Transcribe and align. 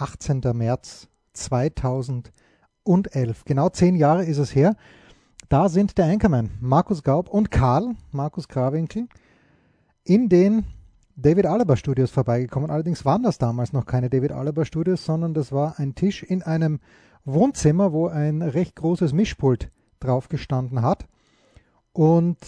18. 0.00 0.40
März 0.54 1.08
2011. 1.34 2.32
Genau 3.44 3.68
zehn 3.68 3.96
Jahre 3.96 4.24
ist 4.24 4.38
es 4.38 4.54
her. 4.54 4.74
Da 5.50 5.68
sind 5.68 5.98
der 5.98 6.06
Anchorman 6.06 6.50
Markus 6.60 7.02
Gaub 7.02 7.28
und 7.28 7.50
Karl, 7.50 7.96
Markus 8.10 8.48
Grawinkel, 8.48 9.08
in 10.04 10.28
den 10.30 10.64
David 11.16 11.44
Alaba 11.44 11.76
Studios 11.76 12.10
vorbeigekommen. 12.10 12.70
Allerdings 12.70 13.04
waren 13.04 13.22
das 13.22 13.36
damals 13.36 13.74
noch 13.74 13.84
keine 13.84 14.08
David 14.08 14.32
Alaba 14.32 14.64
Studios, 14.64 15.04
sondern 15.04 15.34
das 15.34 15.52
war 15.52 15.78
ein 15.78 15.94
Tisch 15.94 16.22
in 16.22 16.42
einem 16.42 16.80
Wohnzimmer, 17.24 17.92
wo 17.92 18.06
ein 18.06 18.40
recht 18.40 18.76
großes 18.76 19.12
Mischpult 19.12 19.70
drauf 19.98 20.30
gestanden 20.30 20.80
hat. 20.80 21.06
Und 21.92 22.38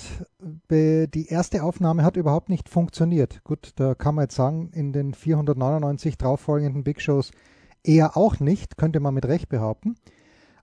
die 0.70 1.27
erste 1.29 1.64
Aufnahme 1.64 2.04
hat 2.04 2.16
überhaupt 2.16 2.48
nicht 2.48 2.68
funktioniert. 2.68 3.42
Gut, 3.42 3.72
da 3.77 3.95
kann 3.95 4.14
man 4.14 4.24
jetzt 4.24 4.36
sagen, 4.36 4.70
in 4.72 4.92
den 4.92 5.14
499 5.14 6.16
darauffolgenden 6.16 6.84
Big 6.84 7.00
Shows 7.00 7.32
eher 7.82 8.16
auch 8.16 8.38
nicht, 8.38 8.77
könnte 8.77 9.00
man 9.00 9.14
mit 9.14 9.27
Recht 9.27 9.48
behaupten. 9.48 9.97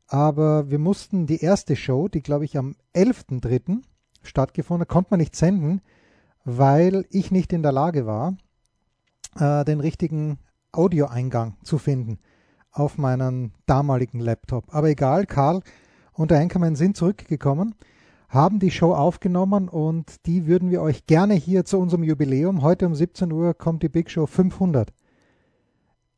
Aber 0.08 0.72
wir 0.72 0.80
mussten 0.80 1.28
die 1.28 1.42
erste 1.42 1.76
Show, 1.76 2.08
die 2.08 2.22
glaube 2.22 2.46
ich 2.46 2.58
am 2.58 2.76
11.3. 2.96 3.82
stattgefunden 4.24 4.82
hat, 4.82 4.90
konnte 4.90 5.10
man 5.12 5.20
nicht 5.20 5.36
senden, 5.36 5.82
weil 6.46 7.06
ich 7.12 7.32
nicht 7.32 7.52
in 7.52 7.62
der 7.62 7.74
Lage 7.74 8.06
war, 8.06 8.38
äh, 9.36 9.66
den 9.66 9.82
richtigen 9.82 10.40
Audioeingang 10.72 11.58
zu 11.64 11.78
finden 11.78 12.20
auf 12.72 12.98
meinem 12.98 13.52
damaligen 13.66 14.20
Laptop. 14.20 14.74
Aber 14.74 14.88
egal, 14.88 15.26
Karl 15.26 15.62
und 16.14 16.32
der 16.32 16.40
Anchorman 16.40 16.76
sind 16.76 16.96
zurückgekommen 16.96 17.76
haben 18.30 18.60
die 18.60 18.72
Show 18.72 18.94
aufgenommen 18.94 19.68
und 19.68 20.26
die 20.28 20.46
würden 20.46 20.70
wir 20.70 20.82
euch 20.82 21.08
gerne 21.08 21.34
hier 21.34 21.66
zu 21.66 21.80
unserem 21.80 22.04
Jubiläum. 22.04 22.62
Heute 22.62 22.86
um 22.86 22.94
17 22.94 23.32
Uhr 23.32 23.56
kommt 23.56 23.82
die 23.82 23.90
Big 23.90 24.12
Show 24.12 24.28
500 24.28 24.94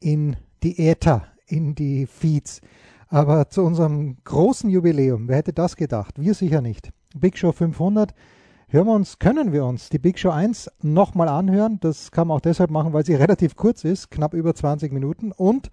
in 0.02 0.36
die 0.62 0.78
Äther, 0.78 1.26
in 1.48 1.74
die 1.74 2.06
Feeds. 2.06 2.60
Aber 3.08 3.50
zu 3.50 3.64
unserem 3.64 4.18
großen 4.26 4.70
Jubiläum, 4.70 5.30
wer 5.30 5.38
hätte 5.38 5.54
das 5.54 5.78
gedacht? 5.78 6.20
Wir 6.20 6.34
sicher 6.34 6.62
nicht. 6.62 6.92
Big 7.16 7.38
Show 7.38 7.54
500. 7.54 8.14
Hören 8.68 8.88
wir 8.88 8.94
uns, 8.94 9.20
können 9.20 9.54
wir 9.54 9.66
uns 9.66 9.90
die 9.90 10.00
Big 10.00 10.20
Show 10.20 10.32
1 10.32 10.70
nochmal 10.82 11.30
anhören. 11.30 11.80
Das 11.80 12.12
kann 12.12 12.28
man 12.28 12.38
auch 12.38 12.42
deshalb 12.42 12.72
machen, 12.72 12.94
weil 12.94 13.06
sie 13.06 13.16
relativ 13.16 13.56
kurz 13.56 13.86
ist, 13.86 14.12
knapp 14.12 14.34
über 14.34 14.54
20 14.54 14.92
Minuten 14.92 15.32
und 15.32 15.70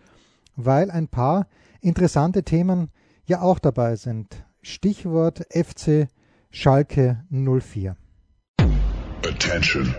weil 0.56 0.91
ein 0.91 1.08
paar 1.08 1.48
interessante 1.80 2.44
Themen 2.44 2.91
ja 3.26 3.41
auch 3.41 3.58
dabei 3.58 3.96
sind. 3.96 4.44
Stichwort 4.62 5.46
FC 5.50 6.08
Schalke 6.50 7.22
04. 7.30 7.94
Attention. 9.22 9.94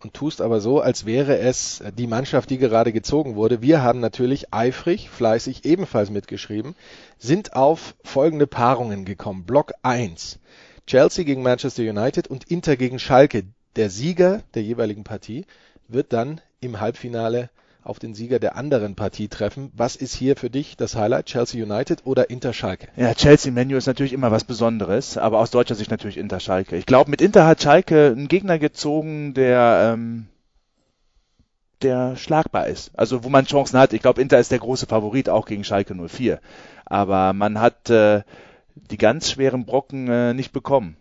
Und 0.00 0.14
tust 0.14 0.40
aber 0.40 0.60
so, 0.60 0.80
als 0.80 1.04
wäre 1.04 1.38
es 1.38 1.82
die 1.98 2.06
Mannschaft, 2.06 2.50
die 2.50 2.58
gerade 2.58 2.92
gezogen 2.92 3.34
wurde. 3.34 3.60
Wir 3.60 3.82
haben 3.82 3.98
natürlich 3.98 4.54
eifrig, 4.54 5.10
fleißig 5.10 5.64
ebenfalls 5.64 6.10
mitgeschrieben, 6.10 6.76
sind 7.18 7.54
auf 7.54 7.96
folgende 8.04 8.46
Paarungen 8.46 9.04
gekommen. 9.04 9.44
Block 9.44 9.72
1. 9.82 10.38
Chelsea 10.86 11.24
gegen 11.24 11.42
Manchester 11.42 11.82
United 11.82 12.28
und 12.28 12.50
Inter 12.50 12.76
gegen 12.76 12.98
Schalke. 13.00 13.44
Der 13.76 13.90
Sieger 13.90 14.42
der 14.54 14.62
jeweiligen 14.62 15.04
Partie 15.04 15.46
wird 15.88 16.12
dann 16.12 16.40
im 16.60 16.80
Halbfinale 16.80 17.50
auf 17.82 17.98
den 17.98 18.14
Sieger 18.14 18.38
der 18.38 18.56
anderen 18.56 18.94
Partie 18.94 19.28
treffen. 19.28 19.70
Was 19.74 19.94
ist 19.94 20.14
hier 20.14 20.36
für 20.36 20.48
dich 20.48 20.76
das 20.76 20.96
Highlight? 20.96 21.26
Chelsea 21.26 21.62
United 21.62 22.06
oder 22.06 22.30
Inter 22.30 22.54
Schalke? 22.54 22.88
Ja, 22.96 23.12
Chelsea 23.14 23.52
Menu 23.52 23.76
ist 23.76 23.86
natürlich 23.86 24.14
immer 24.14 24.30
was 24.30 24.44
Besonderes, 24.44 25.18
aber 25.18 25.38
aus 25.38 25.50
deutscher 25.50 25.74
Sicht 25.74 25.90
natürlich 25.90 26.16
Inter 26.16 26.40
Schalke. 26.40 26.76
Ich 26.76 26.86
glaube, 26.86 27.10
mit 27.10 27.20
Inter 27.20 27.46
hat 27.46 27.62
Schalke 27.62 28.12
einen 28.16 28.28
Gegner 28.28 28.58
gezogen, 28.58 29.34
der 29.34 29.92
ähm, 29.92 30.26
der 31.82 32.16
schlagbar 32.16 32.68
ist. 32.68 32.90
Also 32.98 33.22
wo 33.22 33.28
man 33.28 33.44
Chancen 33.44 33.78
hat. 33.78 33.92
Ich 33.92 34.00
glaube, 34.00 34.22
Inter 34.22 34.38
ist 34.38 34.50
der 34.50 34.58
große 34.58 34.86
Favorit 34.86 35.28
auch 35.28 35.46
gegen 35.46 35.64
Schalke 35.64 35.94
04. 35.94 36.40
Aber 36.86 37.34
man 37.34 37.60
hat 37.60 37.90
äh, 37.90 38.22
die 38.74 38.98
ganz 38.98 39.30
schweren 39.30 39.66
Brocken 39.66 40.08
äh, 40.08 40.32
nicht 40.32 40.52
bekommen. 40.52 40.96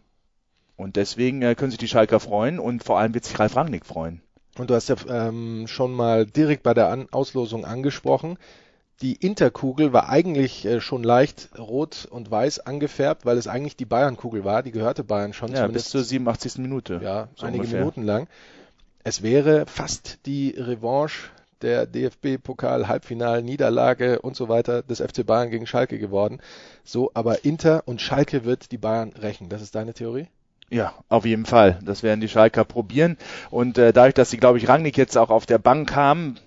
Und 0.76 0.96
deswegen 0.96 1.42
äh, 1.42 1.56
können 1.56 1.72
sich 1.72 1.80
die 1.80 1.88
Schalker 1.88 2.20
freuen 2.20 2.60
und 2.60 2.84
vor 2.84 3.00
allem 3.00 3.14
wird 3.14 3.26
sich 3.26 3.40
Ralf 3.40 3.56
Rangnick 3.56 3.86
freuen. 3.86 4.22
Und 4.58 4.70
du 4.70 4.76
hast 4.76 4.90
ja 4.90 4.96
ähm, 5.08 5.66
schon 5.68 5.94
mal 5.94 6.26
direkt 6.26 6.64
bei 6.64 6.74
der 6.74 6.90
An 6.90 7.08
Auslosung 7.12 7.64
angesprochen. 7.66 8.38
Die 9.02 9.16
Interkugel 9.16 9.94
war 9.94 10.10
eigentlich 10.10 10.66
äh, 10.66 10.80
schon 10.80 11.04
leicht 11.04 11.50
rot 11.58 12.08
und 12.10 12.30
weiß 12.30 12.60
angefärbt, 12.60 13.26
weil 13.26 13.38
es 13.38 13.48
eigentlich 13.48 13.76
die 13.76 13.86
Bayernkugel 13.86 14.44
war. 14.44 14.62
Die 14.64 14.72
gehörte 14.72 15.04
Bayern 15.04 15.34
schon. 15.34 15.52
Ja, 15.52 15.66
bis 15.68 15.90
zur 15.90 16.04
87. 16.04 16.60
Minute. 16.60 17.02
Ja, 17.04 17.30
so 17.36 17.48
einige 17.48 17.64
ungefähr. 17.64 17.80
Minuten 17.80 18.04
lang. 18.04 18.28
Es 19.04 19.24
wäre 19.24 19.66
fast 19.66 20.20
die 20.26 20.52
Revanche 20.52 21.32
der 21.62 21.88
DFB-Pokal-Halbfinal-Niederlage 21.88 24.22
und 24.22 24.36
so 24.36 24.50
weiter 24.50 24.84
des 24.84 25.02
FC 25.02 25.26
Bayern 25.26 25.50
gegen 25.50 25.66
Schalke 25.66 25.98
geworden. 25.98 26.40
So, 26.84 27.10
aber 27.14 27.46
Inter 27.46 27.84
und 27.86 28.02
Schalke 28.02 28.44
wird 28.46 28.72
die 28.72 28.78
Bayern 28.78 29.14
rächen. 29.14 29.50
Das 29.50 29.62
ist 29.62 29.76
deine 29.76 29.94
Theorie? 29.94 30.28
Ja, 30.74 30.96
auf 31.08 31.24
jeden 31.24 31.46
Fall. 31.46 31.78
Das 31.84 32.02
werden 32.02 32.20
die 32.20 32.28
Schalker 32.28 32.66
probieren. 32.66 33.18
Und 33.52 33.78
äh, 33.78 33.94
dadurch, 33.94 34.16
dass 34.16 34.32
sie, 34.32 34.38
glaube 34.38 34.58
ich, 34.58 34.68
Rangnick 34.68 34.98
jetzt 34.98 35.16
auch 35.20 35.30
auf 35.30 35.46
der 35.46 35.60
Bank 35.60 35.96
haben, 35.96 36.38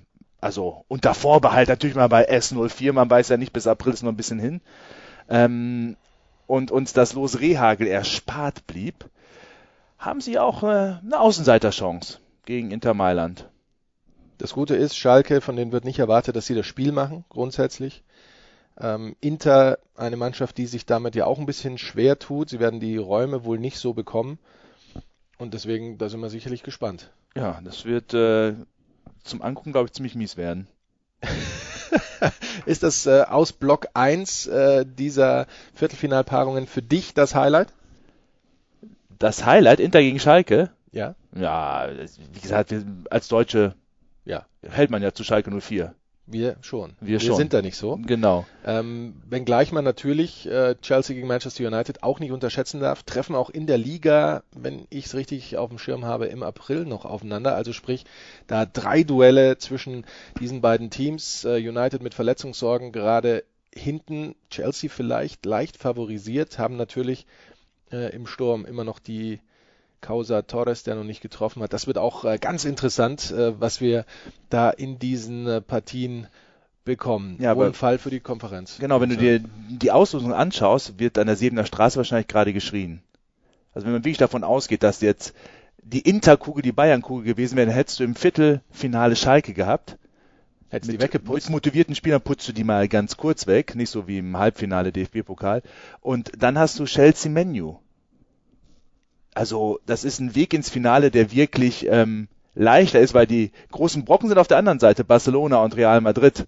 also 0.40 0.84
unter 0.88 1.14
Vorbehalt 1.14 1.68
natürlich 1.68 1.94
mal 1.94 2.08
bei 2.08 2.28
S04, 2.28 2.92
man 2.92 3.08
weiß 3.08 3.28
ja 3.28 3.36
nicht, 3.36 3.52
bis 3.52 3.68
April 3.68 3.92
ist 3.92 4.02
noch 4.02 4.10
ein 4.10 4.16
bisschen 4.16 4.40
hin, 4.40 4.60
ähm, 5.28 5.96
und 6.48 6.72
uns 6.72 6.92
das 6.92 7.12
Los 7.12 7.38
Rehagel 7.38 7.86
erspart 7.86 8.66
blieb, 8.66 9.08
haben 9.96 10.20
sie 10.20 10.40
auch 10.40 10.64
äh, 10.64 10.96
eine 11.04 11.20
Außenseiterchance 11.20 12.18
gegen 12.46 12.72
Inter 12.72 12.94
Mailand. 12.94 13.48
Das 14.38 14.54
Gute 14.54 14.74
ist, 14.74 14.96
Schalke, 14.96 15.40
von 15.40 15.54
denen 15.54 15.70
wird 15.70 15.84
nicht 15.84 16.00
erwartet, 16.00 16.34
dass 16.34 16.46
sie 16.46 16.56
das 16.56 16.66
Spiel 16.66 16.90
machen, 16.90 17.24
grundsätzlich. 17.28 18.02
Ähm, 18.78 19.16
Inter, 19.20 19.78
eine 19.94 20.16
Mannschaft, 20.16 20.58
die 20.58 20.66
sich 20.66 20.86
damit 20.86 21.14
ja 21.14 21.26
auch 21.26 21.38
ein 21.38 21.46
bisschen 21.46 21.78
schwer 21.78 22.18
tut. 22.18 22.50
Sie 22.50 22.60
werden 22.60 22.80
die 22.80 22.96
Räume 22.96 23.44
wohl 23.44 23.58
nicht 23.58 23.78
so 23.78 23.94
bekommen. 23.94 24.38
Und 25.38 25.54
deswegen, 25.54 25.98
da 25.98 26.08
sind 26.08 26.20
wir 26.20 26.30
sicherlich 26.30 26.62
gespannt. 26.62 27.10
Ja, 27.34 27.60
das 27.62 27.84
wird 27.84 28.14
äh, 28.14 28.54
zum 29.22 29.42
Angucken, 29.42 29.72
glaube 29.72 29.86
ich, 29.86 29.92
ziemlich 29.92 30.14
mies 30.14 30.36
werden. 30.36 30.66
ist 32.66 32.82
das 32.82 33.06
äh, 33.06 33.22
aus 33.22 33.52
Block 33.52 33.88
1 33.94 34.46
äh, 34.46 34.84
dieser 34.86 35.46
Viertelfinalpaarungen 35.74 36.66
für 36.66 36.82
dich 36.82 37.14
das 37.14 37.34
Highlight? 37.34 37.72
das 39.18 39.44
Highlight 39.44 39.80
Inter 39.80 40.00
gegen 40.00 40.20
Schalke. 40.20 40.70
Ja. 40.92 41.14
Ja, 41.34 41.88
wie 42.32 42.40
gesagt, 42.40 42.70
wir, 42.70 42.84
als 43.10 43.28
Deutsche 43.28 43.74
ja. 44.24 44.46
hält 44.62 44.90
man 44.90 45.02
ja 45.02 45.12
zu 45.12 45.24
Schalke 45.24 45.50
04. 45.50 45.94
Wir 46.26 46.56
schon. 46.60 46.94
Wir, 47.00 47.20
Wir 47.20 47.20
schon. 47.20 47.36
sind 47.36 47.52
da 47.52 47.62
nicht 47.62 47.76
so. 47.76 47.98
Genau. 48.04 48.46
Ähm, 48.64 49.14
wenngleich 49.28 49.70
man 49.70 49.84
natürlich 49.84 50.46
äh, 50.46 50.74
Chelsea 50.82 51.14
gegen 51.14 51.28
Manchester 51.28 51.64
United 51.66 52.02
auch 52.02 52.18
nicht 52.18 52.32
unterschätzen 52.32 52.80
darf, 52.80 53.04
treffen 53.04 53.36
auch 53.36 53.48
in 53.48 53.66
der 53.66 53.78
Liga, 53.78 54.42
wenn 54.52 54.86
ich 54.90 55.06
es 55.06 55.14
richtig 55.14 55.56
auf 55.56 55.68
dem 55.68 55.78
Schirm 55.78 56.04
habe, 56.04 56.26
im 56.26 56.42
April 56.42 56.84
noch 56.84 57.04
aufeinander. 57.04 57.54
Also 57.54 57.72
sprich, 57.72 58.04
da 58.48 58.66
drei 58.66 59.04
Duelle 59.04 59.58
zwischen 59.58 60.04
diesen 60.40 60.60
beiden 60.60 60.90
Teams. 60.90 61.44
Äh, 61.44 61.56
United 61.56 62.02
mit 62.02 62.14
Verletzungssorgen 62.14 62.90
gerade 62.90 63.44
hinten, 63.72 64.34
Chelsea 64.50 64.90
vielleicht 64.90 65.44
leicht 65.46 65.76
favorisiert, 65.76 66.58
haben 66.58 66.76
natürlich 66.76 67.26
äh, 67.92 68.14
im 68.14 68.26
Sturm 68.26 68.64
immer 68.64 68.84
noch 68.84 68.98
die 68.98 69.40
Causa 70.00 70.42
Torres, 70.42 70.82
der 70.82 70.94
noch 70.94 71.04
nicht 71.04 71.20
getroffen 71.20 71.62
hat. 71.62 71.72
Das 71.72 71.86
wird 71.86 71.98
auch 71.98 72.24
äh, 72.24 72.38
ganz 72.38 72.64
interessant, 72.64 73.30
äh, 73.30 73.58
was 73.60 73.80
wir 73.80 74.04
da 74.50 74.70
in 74.70 74.98
diesen 74.98 75.46
äh, 75.46 75.60
Partien 75.60 76.26
bekommen. 76.84 77.36
Ja, 77.40 77.50
aber- 77.52 77.72
Fall 77.74 77.98
für 77.98 78.10
die 78.10 78.20
Konferenz. 78.20 78.78
Genau, 78.78 79.00
wenn 79.00 79.08
du 79.10 79.16
dir 79.16 79.40
die 79.68 79.90
Auslosung 79.90 80.32
anschaust, 80.32 80.98
wird 80.98 81.18
an 81.18 81.26
der 81.26 81.36
Siebener 81.36 81.66
Straße 81.66 81.96
wahrscheinlich 81.96 82.28
gerade 82.28 82.52
geschrien. 82.52 83.02
Also 83.74 83.86
wenn 83.86 83.92
man 83.92 84.02
wirklich 84.04 84.18
davon 84.18 84.44
ausgeht, 84.44 84.82
dass 84.82 85.00
jetzt 85.00 85.34
die 85.82 86.00
Interkugel 86.00 86.62
die 86.62 86.72
Bayernkugel 86.72 87.24
gewesen 87.24 87.56
wäre, 87.56 87.66
dann 87.66 87.74
hättest 87.74 88.00
du 88.00 88.04
im 88.04 88.14
Viertelfinale 88.14 89.16
Schalke 89.16 89.52
gehabt. 89.52 89.98
Hättest 90.68 90.90
die 90.90 90.94
Mit, 90.94 91.02
weggeputzt. 91.02 91.46
mit 91.48 91.52
motivierten 91.52 91.94
Spielern 91.94 92.20
putzt 92.20 92.48
du 92.48 92.52
die 92.52 92.64
mal 92.64 92.88
ganz 92.88 93.16
kurz 93.16 93.46
weg, 93.46 93.74
nicht 93.76 93.90
so 93.90 94.08
wie 94.08 94.18
im 94.18 94.36
Halbfinale 94.36 94.90
DFB-Pokal. 94.92 95.62
Und 96.00 96.32
dann 96.38 96.58
hast 96.58 96.78
du 96.78 96.84
Chelsea 96.86 97.30
Menu. 97.30 97.76
Also 99.36 99.80
das 99.84 100.04
ist 100.04 100.18
ein 100.18 100.34
Weg 100.34 100.54
ins 100.54 100.70
Finale, 100.70 101.10
der 101.10 101.30
wirklich 101.30 101.86
ähm, 101.90 102.26
leichter 102.54 103.00
ist, 103.00 103.12
weil 103.12 103.26
die 103.26 103.52
großen 103.70 104.06
Brocken 104.06 104.30
sind 104.30 104.38
auf 104.38 104.48
der 104.48 104.56
anderen 104.56 104.80
Seite, 104.80 105.04
Barcelona 105.04 105.58
und 105.58 105.76
Real 105.76 106.00
Madrid. 106.00 106.46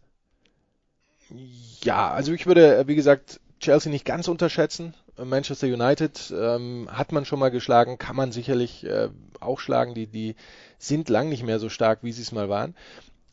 Ja, 1.82 2.10
also 2.10 2.32
ich 2.32 2.46
würde, 2.46 2.78
äh, 2.78 2.88
wie 2.88 2.94
gesagt, 2.94 3.40
Chelsea 3.60 3.92
nicht 3.92 4.06
ganz 4.06 4.26
unterschätzen. 4.26 4.94
Äh, 5.18 5.26
Manchester 5.26 5.66
United 5.66 6.32
ähm, 6.34 6.88
hat 6.90 7.12
man 7.12 7.26
schon 7.26 7.38
mal 7.38 7.50
geschlagen, 7.50 7.98
kann 7.98 8.16
man 8.16 8.32
sicherlich 8.32 8.84
äh, 8.84 9.10
auch 9.38 9.60
schlagen. 9.60 9.92
Die, 9.92 10.06
die 10.06 10.34
sind 10.78 11.10
lang 11.10 11.28
nicht 11.28 11.44
mehr 11.44 11.58
so 11.58 11.68
stark, 11.68 11.98
wie 12.00 12.12
sie 12.12 12.22
es 12.22 12.32
mal 12.32 12.48
waren. 12.48 12.74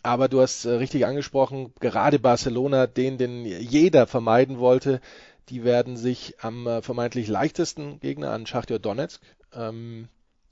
Aber 0.03 0.27
du 0.27 0.41
hast 0.41 0.65
äh, 0.65 0.71
richtig 0.71 1.05
angesprochen, 1.05 1.71
gerade 1.79 2.19
Barcelona, 2.19 2.87
den, 2.87 3.17
den 3.17 3.45
jeder 3.45 4.05
vermeiden 4.05 4.59
wollte, 4.59 4.99
die 5.47 5.63
werden 5.63 5.95
sich 5.95 6.35
am 6.41 6.67
äh, 6.67 6.81
vermeintlich 6.81 7.29
leichtesten 7.29 8.01
Gegner 8.01 8.31
an 8.31 8.45
Schachtyor 8.45 8.79
Donetsk 8.79 9.21
ähm, 9.55 10.07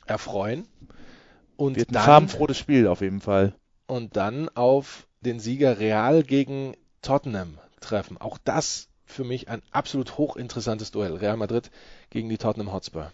erfreuen. 0.05 0.67
Und 1.55 1.75
Wird 1.75 1.89
ein 1.89 1.93
dann, 1.93 2.03
farbenfrohes 2.03 2.57
Spiel 2.57 2.87
auf 2.87 3.01
jeden 3.01 3.21
Fall. 3.21 3.53
und 3.87 4.15
dann 4.17 4.49
auf 4.49 5.07
den 5.21 5.39
Sieger 5.39 5.79
Real 5.79 6.23
gegen 6.23 6.75
Tottenham 7.01 7.57
treffen. 7.79 8.17
Auch 8.19 8.37
das 8.43 8.87
für 9.05 9.23
mich 9.23 9.49
ein 9.49 9.61
absolut 9.71 10.17
hochinteressantes 10.17 10.91
Duell. 10.91 11.13
Real 11.13 11.37
Madrid 11.37 11.69
gegen 12.09 12.29
die 12.29 12.37
Tottenham 12.37 12.73
Hotspur. 12.73 13.11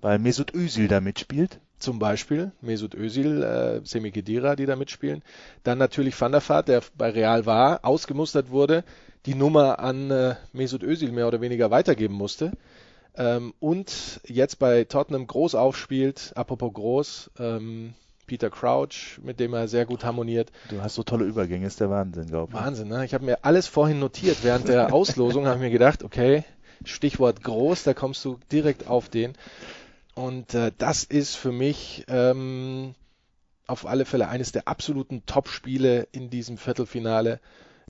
Weil 0.00 0.18
Mesut 0.18 0.54
Özil 0.54 0.88
da 0.88 1.00
mitspielt. 1.00 1.60
Zum 1.78 2.00
Beispiel 2.00 2.50
Mesut 2.60 2.94
Özil, 2.94 3.42
äh, 3.42 3.80
Semi 3.86 4.10
Khedira, 4.10 4.56
die 4.56 4.66
da 4.66 4.74
mitspielen. 4.74 5.22
Dann 5.62 5.78
natürlich 5.78 6.20
Van 6.20 6.32
der 6.32 6.46
Vaart, 6.46 6.68
der 6.68 6.82
bei 6.96 7.10
Real 7.10 7.46
war, 7.46 7.84
ausgemustert 7.84 8.50
wurde, 8.50 8.82
die 9.26 9.34
Nummer 9.34 9.78
an 9.78 10.10
äh, 10.10 10.34
Mesut 10.52 10.82
Özil 10.82 11.12
mehr 11.12 11.28
oder 11.28 11.40
weniger 11.40 11.70
weitergeben 11.70 12.14
musste. 12.14 12.52
Ähm, 13.18 13.52
und 13.58 14.20
jetzt 14.26 14.58
bei 14.58 14.84
Tottenham 14.84 15.26
groß 15.26 15.56
aufspielt, 15.56 16.32
apropos 16.36 16.72
groß, 16.72 17.30
ähm, 17.38 17.94
Peter 18.26 18.48
Crouch, 18.48 19.18
mit 19.22 19.40
dem 19.40 19.54
er 19.54 19.66
sehr 19.66 19.86
gut 19.86 20.04
harmoniert. 20.04 20.52
Du 20.68 20.80
hast 20.80 20.94
so 20.94 21.02
tolle 21.02 21.24
Übergänge, 21.24 21.66
ist 21.66 21.80
der 21.80 21.90
Wahnsinn, 21.90 22.26
glaube 22.26 22.52
ich. 22.52 22.58
Wahnsinn, 22.58 22.88
ne? 22.88 23.04
Ich 23.04 23.14
habe 23.14 23.24
mir 23.24 23.44
alles 23.44 23.66
vorhin 23.66 23.98
notiert. 23.98 24.38
Während 24.42 24.68
der 24.68 24.92
Auslosung 24.94 25.46
habe 25.46 25.56
ich 25.56 25.62
mir 25.62 25.70
gedacht, 25.70 26.04
okay, 26.04 26.44
Stichwort 26.84 27.42
groß, 27.42 27.82
da 27.82 27.94
kommst 27.94 28.24
du 28.24 28.38
direkt 28.52 28.86
auf 28.86 29.08
den. 29.08 29.32
Und 30.14 30.54
äh, 30.54 30.70
das 30.78 31.04
ist 31.04 31.34
für 31.34 31.52
mich 31.52 32.04
ähm, 32.08 32.94
auf 33.66 33.86
alle 33.86 34.04
Fälle 34.04 34.28
eines 34.28 34.52
der 34.52 34.68
absoluten 34.68 35.24
Top-Spiele 35.26 36.06
in 36.12 36.30
diesem 36.30 36.56
Viertelfinale. 36.56 37.40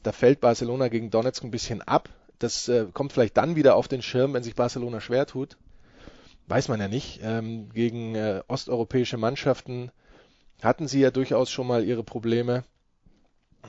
Da 0.02 0.12
fällt 0.12 0.40
Barcelona 0.40 0.88
gegen 0.88 1.10
Donetsk 1.10 1.44
ein 1.44 1.50
bisschen 1.50 1.82
ab. 1.82 2.08
Das 2.38 2.68
äh, 2.68 2.86
kommt 2.92 3.12
vielleicht 3.12 3.36
dann 3.36 3.56
wieder 3.56 3.74
auf 3.76 3.88
den 3.88 4.02
Schirm, 4.02 4.34
wenn 4.34 4.42
sich 4.42 4.54
Barcelona 4.54 5.00
schwer 5.00 5.26
tut. 5.26 5.56
Weiß 6.46 6.68
man 6.68 6.80
ja 6.80 6.88
nicht. 6.88 7.20
Ähm, 7.22 7.68
gegen 7.70 8.14
äh, 8.14 8.42
osteuropäische 8.48 9.16
Mannschaften 9.16 9.90
hatten 10.62 10.88
sie 10.88 11.00
ja 11.00 11.10
durchaus 11.10 11.50
schon 11.50 11.66
mal 11.66 11.84
ihre 11.84 12.04
Probleme. 12.04 12.64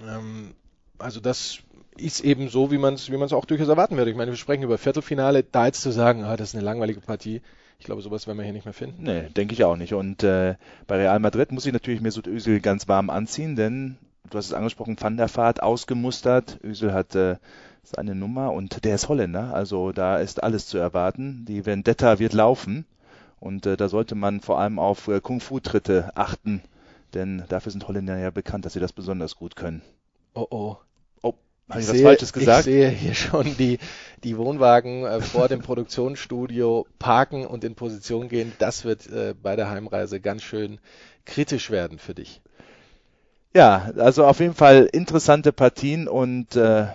Ähm, 0.07 0.56
also 0.98 1.19
das 1.19 1.60
ist 1.98 2.21
eben 2.21 2.50
so, 2.50 2.71
wie 2.71 2.77
man 2.77 2.94
es 2.94 3.12
wie 3.12 3.18
man's 3.18 3.33
auch 3.33 3.45
durchaus 3.45 3.68
erwarten 3.68 3.98
würde. 3.98 4.12
Ich 4.12 4.18
meine, 4.18 4.31
wir 4.31 4.38
sprechen 4.38 4.63
über 4.63 4.77
Viertelfinale, 4.77 5.44
da 5.44 5.65
jetzt 5.65 5.81
zu 5.81 5.92
sagen, 5.92 6.24
ah, 6.24 6.38
das 6.38 6.50
ist 6.50 6.56
eine 6.56 6.63
langweilige 6.63 7.01
Partie, 7.01 7.42
ich 7.80 7.86
glaube, 7.86 8.01
sowas 8.01 8.27
werden 8.27 8.38
wir 8.38 8.44
hier 8.44 8.54
nicht 8.54 8.65
mehr 8.65 8.74
finden. 8.74 9.04
Nee, 9.04 9.30
denke 9.30 9.54
ich 9.54 9.63
auch 9.63 9.77
nicht. 9.77 9.94
Und 9.94 10.24
äh, 10.24 10.56
bei 10.86 10.98
Real 10.98 11.19
Madrid 11.19 11.51
muss 11.51 11.65
ich 11.65 11.74
natürlich 11.74 12.01
Mesut 12.01 12.27
Özil 12.27 12.60
ganz 12.60 12.88
warm 12.88 13.10
anziehen, 13.10 13.56
denn 13.56 13.98
du 14.30 14.38
hast 14.38 14.48
es 14.48 14.54
angesprochen, 14.54 14.98
Van 15.00 15.18
der 15.18 15.33
Vaart 15.33 15.63
ausgemustert. 15.63 16.60
Özil 16.63 16.94
hat 16.94 17.15
äh, 17.15 17.38
seine 17.89 18.15
Nummer 18.15 18.53
und 18.53 18.83
der 18.86 18.95
ist 18.95 19.09
Holländer, 19.09 19.53
also 19.53 19.91
da 19.91 20.18
ist 20.19 20.44
alles 20.44 20.68
zu 20.68 20.77
erwarten. 20.77 21.45
Die 21.47 21.65
Vendetta 21.65 22.19
wird 22.19 22.33
laufen 22.33 22.86
und 23.39 23.65
äh, 23.65 23.77
da 23.77 23.89
sollte 23.89 24.15
man 24.15 24.41
vor 24.41 24.59
allem 24.59 24.80
auf 24.80 25.07
äh, 25.07 25.19
Kung-Fu-Tritte 25.19 26.12
achten, 26.15 26.62
denn 27.13 27.44
dafür 27.50 27.71
sind 27.71 27.88
Holländer 27.88 28.18
ja 28.18 28.31
bekannt, 28.31 28.65
dass 28.65 28.74
sie 28.74 28.80
das 28.80 28.94
besonders 28.94 29.36
gut 29.36 29.56
können. 29.56 29.81
Oh 30.33 30.47
oh. 30.50 30.77
Habe 31.69 31.81
ich, 31.81 31.86
Ich 31.86 31.89
was 31.89 31.97
sehe, 31.97 32.06
Falsches 32.06 32.33
gesagt? 32.33 32.59
ich 32.59 32.65
sehe 32.65 32.89
hier 32.89 33.13
schon 33.13 33.56
die, 33.57 33.77
die 34.24 34.38
Wohnwagen 34.38 35.06
äh, 35.06 35.21
vor 35.21 35.47
dem 35.47 35.62
Produktionsstudio 35.62 36.88
parken 36.97 37.45
und 37.45 37.63
in 37.63 37.75
Position 37.75 38.27
gehen. 38.27 38.53
Das 38.57 38.86
wird 38.86 39.07
äh, 39.07 39.36
bei 39.39 39.56
der 39.56 39.69
Heimreise 39.69 40.19
ganz 40.19 40.41
schön 40.41 40.80
kritisch 41.25 41.69
werden 41.69 42.00
für 42.00 42.15
dich. 42.15 42.41
Ja, 43.53 43.91
also 43.97 44.25
auf 44.25 44.39
jeden 44.39 44.56
Fall 44.56 44.89
interessante 44.91 45.51
Partien 45.51 46.07
und 46.07 46.56
äh, 46.56 46.88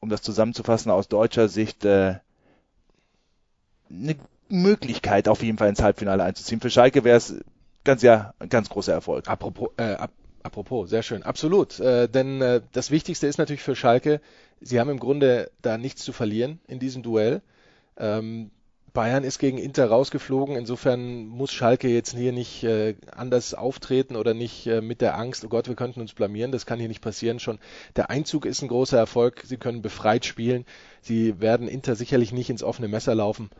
um 0.00 0.08
das 0.08 0.22
zusammenzufassen 0.22 0.90
aus 0.90 1.08
deutscher 1.08 1.48
Sicht 1.48 1.84
äh, 1.84 2.16
eine 3.90 4.16
Möglichkeit 4.48 5.28
auf 5.28 5.42
jeden 5.42 5.58
Fall 5.58 5.68
ins 5.68 5.82
Halbfinale 5.82 6.24
einzuziehen. 6.24 6.60
Für 6.60 6.70
Schalke 6.70 7.04
wäre 7.04 7.16
es 7.16 7.34
ganz 7.84 8.02
ja 8.02 8.34
ein 8.38 8.48
ganz 8.48 8.68
großer 8.68 8.92
Erfolg. 8.92 9.28
Apropos, 9.28 9.70
äh, 9.76 9.94
ap 9.94 10.10
apropos, 10.42 10.88
sehr 10.88 11.02
schön, 11.02 11.22
absolut. 11.22 11.78
Äh, 11.80 12.08
denn 12.08 12.40
äh, 12.40 12.62
das 12.72 12.90
Wichtigste 12.90 13.26
ist 13.26 13.38
natürlich 13.38 13.62
für 13.62 13.76
Schalke, 13.76 14.20
sie 14.60 14.80
haben 14.80 14.90
im 14.90 14.98
Grunde 14.98 15.50
da 15.62 15.76
nichts 15.78 16.02
zu 16.02 16.12
verlieren 16.12 16.60
in 16.66 16.78
diesem 16.78 17.02
Duell. 17.02 17.42
Ähm, 17.96 18.50
Bayern 18.92 19.24
ist 19.24 19.38
gegen 19.38 19.58
Inter 19.58 19.86
rausgeflogen, 19.88 20.56
insofern 20.56 21.26
muss 21.26 21.52
Schalke 21.52 21.88
jetzt 21.88 22.16
hier 22.16 22.32
nicht 22.32 22.64
äh, 22.64 22.94
anders 23.14 23.54
auftreten 23.54 24.16
oder 24.16 24.34
nicht 24.34 24.66
äh, 24.66 24.80
mit 24.80 25.00
der 25.00 25.16
Angst, 25.16 25.44
oh 25.44 25.48
Gott, 25.48 25.68
wir 25.68 25.76
könnten 25.76 26.00
uns 26.00 26.12
blamieren, 26.12 26.52
das 26.52 26.66
kann 26.66 26.78
hier 26.78 26.88
nicht 26.88 27.00
passieren. 27.02 27.38
Schon 27.38 27.58
der 27.96 28.10
Einzug 28.10 28.46
ist 28.46 28.62
ein 28.62 28.68
großer 28.68 28.98
Erfolg, 28.98 29.42
sie 29.46 29.56
können 29.56 29.82
befreit 29.82 30.24
spielen, 30.24 30.64
sie 31.00 31.40
werden 31.40 31.68
Inter 31.68 31.94
sicherlich 31.94 32.32
nicht 32.32 32.50
ins 32.50 32.62
offene 32.62 32.88
Messer 32.88 33.14
laufen. 33.14 33.50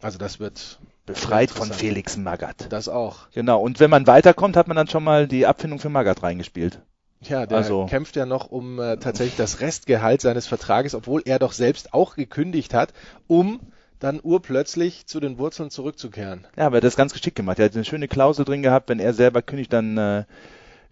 Also 0.00 0.18
das 0.18 0.40
wird 0.40 0.78
Befreit 1.04 1.50
von. 1.50 1.70
Felix 1.70 2.16
Magath. 2.16 2.66
Das 2.70 2.88
auch. 2.88 3.28
Genau, 3.32 3.60
und 3.60 3.80
wenn 3.80 3.90
man 3.90 4.06
weiterkommt, 4.06 4.56
hat 4.56 4.68
man 4.68 4.76
dann 4.76 4.88
schon 4.88 5.04
mal 5.04 5.26
die 5.28 5.46
Abfindung 5.46 5.78
für 5.78 5.90
Magath 5.90 6.22
reingespielt. 6.22 6.80
Ja, 7.22 7.44
der 7.44 7.58
Also- 7.58 7.84
kämpft 7.86 8.16
ja 8.16 8.24
noch 8.24 8.50
um 8.50 8.80
äh, 8.80 8.96
tatsächlich 8.96 9.36
das 9.36 9.60
Restgehalt 9.60 10.22
seines 10.22 10.46
Vertrages, 10.46 10.94
obwohl 10.94 11.22
er 11.26 11.38
doch 11.38 11.52
selbst 11.52 11.92
auch 11.92 12.16
gekündigt 12.16 12.72
hat, 12.72 12.94
um 13.26 13.60
dann 14.00 14.20
urplötzlich 14.22 15.06
zu 15.06 15.20
den 15.20 15.38
Wurzeln 15.38 15.70
zurückzukehren. 15.70 16.46
Ja, 16.56 16.66
aber 16.66 16.80
das 16.80 16.94
ist 16.94 16.96
ganz 16.96 17.12
geschickt 17.12 17.36
gemacht. 17.36 17.58
Er 17.58 17.66
hat 17.66 17.74
eine 17.74 17.84
schöne 17.84 18.08
Klausel 18.08 18.44
drin 18.44 18.62
gehabt, 18.62 18.88
wenn 18.88 18.98
er 18.98 19.12
selber 19.12 19.42
kündigt, 19.42 19.72
dann 19.72 19.96
äh, 19.96 20.24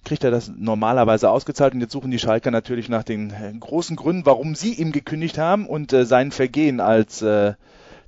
kriegt 0.04 0.24
er 0.24 0.30
das 0.30 0.52
normalerweise 0.56 1.30
ausgezahlt 1.30 1.74
und 1.74 1.80
jetzt 1.80 1.92
suchen 1.92 2.10
die 2.10 2.18
Schalker 2.18 2.50
natürlich 2.50 2.88
nach 2.88 3.02
den 3.02 3.30
äh, 3.30 3.52
großen 3.58 3.96
Gründen, 3.96 4.26
warum 4.26 4.54
sie 4.54 4.74
ihm 4.74 4.92
gekündigt 4.92 5.38
haben 5.38 5.66
und 5.66 5.92
äh, 5.92 6.04
sein 6.04 6.30
Vergehen 6.30 6.80
als 6.80 7.22
äh, 7.22 7.54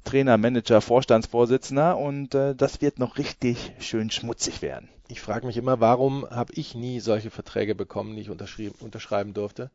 Trainer, 0.05 0.39
Manager, 0.39 0.81
Vorstandsvorsitzender 0.81 1.99
und 1.99 2.35
äh, 2.35 2.55
das 2.55 2.81
wird 2.81 2.99
noch 2.99 3.19
richtig 3.19 3.73
schön 3.81 4.11
schmutzig 4.11 4.63
werden. 4.63 4.89
Ich 5.09 5.21
frage 5.21 5.47
mich 5.47 5.57
immer, 5.57 5.81
warum 5.81 6.29
habe 6.31 6.53
ich 6.55 6.75
nie 6.75 7.01
solche 7.01 7.31
Verträge 7.31 7.75
bekommen, 7.75 8.15
die 8.15 8.23
ich 8.23 8.31
unterschrieben, 8.31 8.77
unterschreiben 8.81 9.35
durfte? 9.35 9.71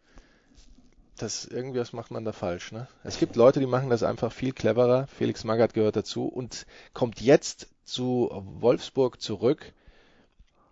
Das 1.18 1.46
irgendwas 1.46 1.94
macht 1.94 2.12
man 2.12 2.26
da 2.26 2.34
falsch, 2.34 2.72
ne? 2.74 2.88
Es 3.04 3.20
gibt 3.20 3.36
Leute, 3.38 3.62
die 3.62 3.66
machen 3.66 3.90
das 3.90 4.04
einfach 4.04 4.32
viel 4.34 4.52
cleverer. 4.52 5.08
Felix 5.08 5.44
Magath 5.46 5.74
gehört 5.74 5.96
dazu 5.96 6.26
und 6.26 6.66
kommt 6.94 7.22
jetzt 7.22 7.68
zu 7.86 8.30
Wolfsburg 8.60 9.22
zurück 9.22 9.72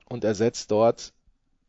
und 0.09 0.23
ersetzt 0.25 0.71
dort 0.71 1.13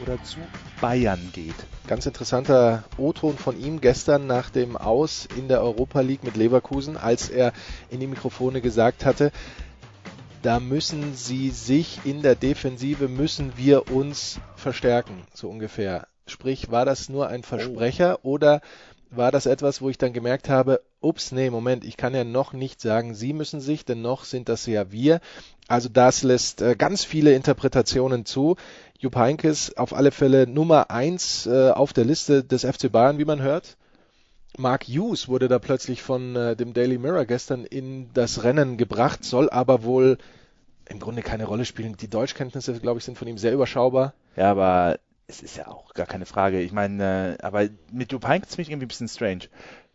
oder 0.03 0.23
zu 0.25 0.39
Bayern 0.81 1.31
geht. 1.33 1.55
Ganz 1.87 2.07
interessanter 2.07 2.85
O-Ton 2.97 3.37
von 3.37 3.61
ihm 3.61 3.81
gestern 3.81 4.27
nach 4.27 4.49
dem 4.49 4.77
Aus 4.77 5.29
in 5.37 5.49
der 5.49 5.61
Europa 5.61 6.01
League 6.01 6.25
mit 6.25 6.37
Leverkusen, 6.37 6.97
als 6.97 7.29
er 7.29 7.53
in 7.91 8.01
die 8.01 8.07
Mikrofone 8.07 8.63
gesagt 8.63 9.05
hatte, 9.05 9.33
da 10.41 10.61
müssen 10.61 11.15
sie 11.15 11.51
sich 11.51 12.01
in 12.05 12.23
der 12.23 12.35
Defensive, 12.35 13.09
müssen 13.09 13.53
wir 13.57 13.91
uns 13.91 14.41
verstärken, 14.57 15.23
so 15.33 15.49
ungefähr. 15.49 16.07
Sprich, 16.27 16.71
war 16.71 16.87
das 16.87 17.09
nur 17.09 17.29
ein 17.29 17.43
Versprecher 17.43 18.19
oh. 18.23 18.33
oder 18.33 18.61
war 19.17 19.33
das 19.33 19.47
etwas, 19.47 19.81
wo 19.81 19.91
ich 19.91 19.99
dann 19.99 20.13
gemerkt 20.13 20.49
habe, 20.49 20.83
ups, 21.01 21.33
nee, 21.33 21.51
Moment, 21.51 21.85
ich 21.85 21.97
kann 21.97 22.15
ja 22.15 22.25
noch 22.25 22.53
nicht 22.53 22.81
sagen, 22.81 23.15
Sie 23.15 23.33
müssen 23.33 23.61
sich, 23.61 23.85
denn 23.85 24.03
noch 24.03 24.25
sind 24.25 24.49
das 24.49 24.67
ja 24.67 24.91
wir. 24.91 25.21
Also 25.69 25.89
das 25.89 26.23
lässt 26.23 26.63
äh, 26.63 26.77
ganz 26.77 27.05
viele 27.05 27.35
Interpretationen 27.35 28.25
zu. 28.25 28.57
Jupp 28.99 29.17
Heynckes 29.17 29.77
auf 29.77 29.95
alle 29.95 30.11
Fälle 30.11 30.47
Nummer 30.47 30.91
eins 30.91 31.47
äh, 31.47 31.71
auf 31.71 31.93
der 31.93 32.05
Liste 32.05 32.45
des 32.45 32.65
FC 32.65 32.91
Bayern, 32.91 33.19
wie 33.19 33.25
man 33.25 33.43
hört. 33.43 33.77
Mark 34.57 34.85
Hughes 34.85 35.29
wurde 35.29 35.49
da 35.49 35.59
plötzlich 35.59 36.03
von 36.03 36.37
äh, 36.37 36.57
dem 36.57 36.75
Daily 36.75 36.99
Mirror 36.99 37.25
gestern 37.25 37.65
in 37.65 38.11
das 38.15 38.45
Rennen 38.45 38.77
gebracht, 38.77 39.25
soll 39.25 39.51
aber 39.51 39.83
wohl 39.83 40.19
im 40.89 41.01
Grunde 41.01 41.23
keine 41.23 41.47
Rolle 41.47 41.65
spielen. 41.65 41.97
Die 41.97 42.09
Deutschkenntnisse, 42.09 42.79
glaube 42.79 42.99
ich, 42.99 43.05
sind 43.05 43.19
von 43.19 43.27
ihm 43.27 43.39
sehr 43.39 43.53
überschaubar. 43.53 44.15
Ja, 44.37 44.51
aber 44.51 44.99
es 45.27 45.43
ist 45.43 45.57
ja 45.57 45.69
auch 45.69 45.95
gar 45.95 46.07
keine 46.07 46.27
Frage. 46.27 46.61
Ich 46.61 46.73
meine, 46.73 47.37
äh, 47.39 47.43
aber 47.43 47.69
mit 47.93 48.13
Jupp 48.13 48.27
Heynckes 48.27 48.55
finde 48.55 48.63
ich 48.63 48.71
irgendwie 48.71 48.87
ein 48.87 48.89
bisschen 48.89 49.09
strange. 49.09 49.45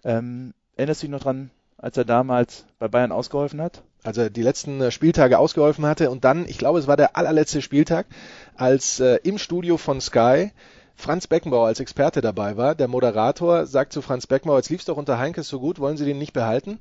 Ähm, 0.04 0.54
erinnerst 0.76 1.02
du 1.02 1.08
dich 1.08 1.12
noch 1.12 1.22
dran, 1.22 1.52
als 1.78 1.98
er 1.98 2.06
damals 2.06 2.66
bei 2.80 2.88
Bayern 2.88 3.12
ausgeholfen 3.12 3.62
hat? 3.62 3.84
also 4.04 4.30
die 4.30 4.42
letzten 4.42 4.82
äh, 4.82 4.92
Spieltage 4.92 5.38
ausgeholfen 5.38 5.86
hatte 5.86 6.10
und 6.10 6.24
dann, 6.24 6.48
ich 6.48 6.58
glaube, 6.58 6.80
es 6.80 6.88
war 6.88 6.98
der 6.98 7.18
allerletzte 7.18 7.62
Spieltag, 7.62 8.08
als 8.56 9.00
äh, 9.00 9.20
im 9.24 9.38
Studio 9.38 9.78
von 9.78 10.02
Sky 10.02 10.52
Franz 10.96 11.28
Beckenbauer 11.28 11.68
als 11.68 11.80
Experte 11.80 12.22
dabei 12.22 12.58
war. 12.58 12.76
Der 12.76 12.90
Moderator 12.90 13.66
sagt 13.66 13.94
zu 13.94 14.02
Franz 14.02 14.28
Beckenbauer, 14.28 14.58
jetzt 14.58 14.70
lief's 14.70 14.86
doch 14.86 14.98
unter 14.98 15.18
Heinkes 15.18 15.48
so 15.48 15.60
gut, 15.60 15.80
wollen 15.80 15.98
Sie 15.98 16.06
den 16.06 16.18
nicht 16.18 16.34
behalten? 16.34 16.80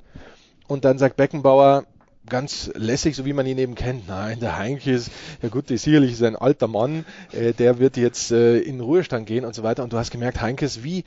Und 0.66 0.84
dann 0.84 0.98
sagt 0.98 1.16
Beckenbauer, 1.16 1.84
ganz 2.28 2.70
lässig, 2.74 3.16
so 3.16 3.24
wie 3.24 3.32
man 3.32 3.46
ihn 3.46 3.58
eben 3.58 3.74
kennt. 3.74 4.08
Nein, 4.08 4.40
der 4.40 4.58
Heinke 4.58 4.90
ist, 4.90 5.10
ja 5.42 5.48
gut, 5.48 5.70
ist 5.70 5.84
sicherlich 5.84 6.22
ein 6.24 6.36
alter 6.36 6.68
Mann, 6.68 7.04
äh, 7.32 7.52
der 7.52 7.78
wird 7.78 7.96
jetzt 7.96 8.30
äh, 8.30 8.58
in 8.58 8.80
Ruhestand 8.80 9.26
gehen 9.26 9.44
und 9.44 9.54
so 9.54 9.62
weiter. 9.62 9.82
Und 9.82 9.92
du 9.92 9.98
hast 9.98 10.10
gemerkt, 10.10 10.40
Heinke 10.40 10.64
ist 10.64 10.84
wie 10.84 11.04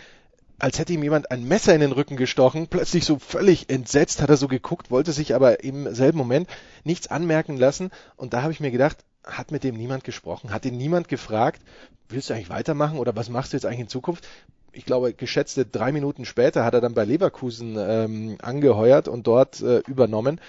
als 0.62 0.78
hätte 0.78 0.94
ihm 0.94 1.02
jemand 1.02 1.32
ein 1.32 1.48
Messer 1.48 1.74
in 1.74 1.82
den 1.82 1.92
Rücken 1.92 2.18
gestochen. 2.18 2.68
Plötzlich 2.68 3.04
so 3.04 3.18
völlig 3.18 3.72
entsetzt 3.72 4.22
hat 4.22 4.30
er 4.30 4.38
so 4.38 4.48
geguckt, 4.48 4.92
wollte 4.92 5.12
sich 5.12 5.34
aber 5.34 5.64
im 5.64 5.92
selben 5.94 6.20
Moment 6.20 6.48
nichts 6.84 7.08
anmerken 7.08 7.58
lassen. 7.58 7.90
Und 8.16 8.34
da 8.34 8.44
habe 8.44 8.54
ich 8.54 8.60
mir 8.60 8.70
gedacht, 8.70 8.98
hat 9.24 9.52
mit 9.52 9.64
dem 9.64 9.76
niemand 9.76 10.04
gesprochen? 10.04 10.52
Hat 10.52 10.66
ihn 10.66 10.78
niemand 10.78 11.08
gefragt, 11.08 11.62
willst 12.10 12.30
du 12.30 12.36
eigentlich 12.36 12.50
weitermachen 12.50 13.00
oder 13.00 13.16
was 13.16 13.30
machst 13.30 13.54
du 13.54 13.58
jetzt 13.58 13.66
eigentlich 13.66 13.80
in 13.80 13.88
Zukunft? 13.88 14.28
Ich 14.72 14.86
glaube, 14.86 15.14
geschätzte 15.14 15.66
drei 15.66 15.92
Minuten 15.92 16.26
später 16.26 16.64
hat 16.64 16.76
er 16.76 16.82
dann 16.82 16.94
bei 16.94 17.06
Leverkusen 17.06 17.76
ähm, 17.78 18.38
angeheuert 18.42 19.08
und 19.08 19.26
dort 19.26 19.62
äh, 19.62 19.80
übernommen 19.88 20.40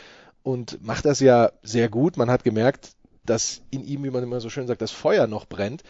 und 0.43 0.85
macht 0.85 1.05
das 1.05 1.21
ja 1.21 1.53
sehr 1.63 1.89
gut. 1.89 2.17
Man 2.17 2.31
hat 2.31 2.45
gemerkt, 2.45 2.93
dass 3.25 3.63
in 3.71 3.85
ihm, 3.85 4.05
wie 4.05 4.11
man 4.11 4.23
immer 4.23 4.41
so 4.41 4.51
schön 4.51 4.67
sagt, 4.67 4.83
das 4.83 4.91
Feuer 4.91 5.27
noch 5.27 5.47
brennt. 5.47 5.83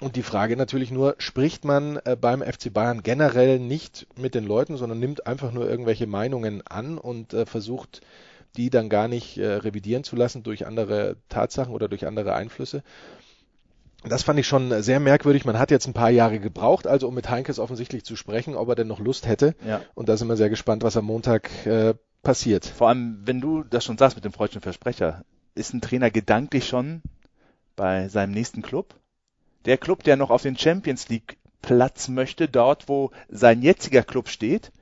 Und 0.00 0.16
die 0.16 0.22
Frage 0.22 0.56
natürlich 0.56 0.90
nur, 0.90 1.14
spricht 1.18 1.64
man 1.64 1.98
äh, 2.04 2.16
beim 2.18 2.42
FC 2.42 2.72
Bayern 2.72 3.02
generell 3.02 3.58
nicht 3.58 4.06
mit 4.16 4.34
den 4.34 4.46
Leuten, 4.46 4.76
sondern 4.78 4.98
nimmt 4.98 5.26
einfach 5.26 5.52
nur 5.52 5.68
irgendwelche 5.68 6.06
Meinungen 6.06 6.66
an 6.66 6.96
und 6.96 7.34
äh, 7.34 7.44
versucht, 7.44 8.00
die 8.56 8.70
dann 8.70 8.88
gar 8.88 9.08
nicht 9.08 9.36
äh, 9.36 9.46
revidieren 9.46 10.02
zu 10.02 10.16
lassen 10.16 10.42
durch 10.42 10.66
andere 10.66 11.16
Tatsachen 11.28 11.74
oder 11.74 11.88
durch 11.88 12.06
andere 12.06 12.34
Einflüsse. 12.34 12.82
Das 14.02 14.22
fand 14.22 14.38
ich 14.38 14.46
schon 14.46 14.82
sehr 14.82 14.98
merkwürdig. 14.98 15.44
Man 15.44 15.58
hat 15.58 15.70
jetzt 15.70 15.86
ein 15.86 15.92
paar 15.92 16.08
Jahre 16.08 16.40
gebraucht, 16.40 16.86
also 16.86 17.06
um 17.06 17.14
mit 17.14 17.28
Heinkes 17.28 17.58
offensichtlich 17.58 18.02
zu 18.02 18.16
sprechen, 18.16 18.54
ob 18.54 18.68
er 18.70 18.74
denn 18.74 18.86
noch 18.86 19.00
Lust 19.00 19.26
hätte. 19.26 19.54
Ja. 19.66 19.82
Und 19.94 20.08
da 20.08 20.16
sind 20.16 20.28
wir 20.28 20.36
sehr 20.36 20.48
gespannt, 20.48 20.82
was 20.82 20.96
am 20.96 21.04
Montag 21.04 21.50
äh, 21.66 21.92
passiert. 22.22 22.66
Vor 22.66 22.88
allem, 22.88 23.20
wenn 23.24 23.40
du 23.40 23.62
das 23.64 23.84
schon 23.84 23.98
sagst 23.98 24.16
mit 24.16 24.24
dem 24.24 24.32
freudschen 24.32 24.60
Versprecher, 24.60 25.24
ist 25.54 25.74
ein 25.74 25.80
Trainer 25.80 26.10
gedanklich 26.10 26.68
schon 26.68 27.02
bei 27.76 28.08
seinem 28.08 28.32
nächsten 28.32 28.62
Club? 28.62 28.94
der 29.64 29.78
Club, 29.78 30.02
der 30.04 30.16
noch 30.16 30.30
auf 30.30 30.42
den 30.42 30.56
Champions 30.56 31.08
League 31.08 31.36
Platz 31.62 32.08
möchte, 32.08 32.48
dort 32.48 32.88
wo 32.88 33.10
sein 33.28 33.62
jetziger 33.62 34.02
Club 34.02 34.28
steht. 34.28 34.72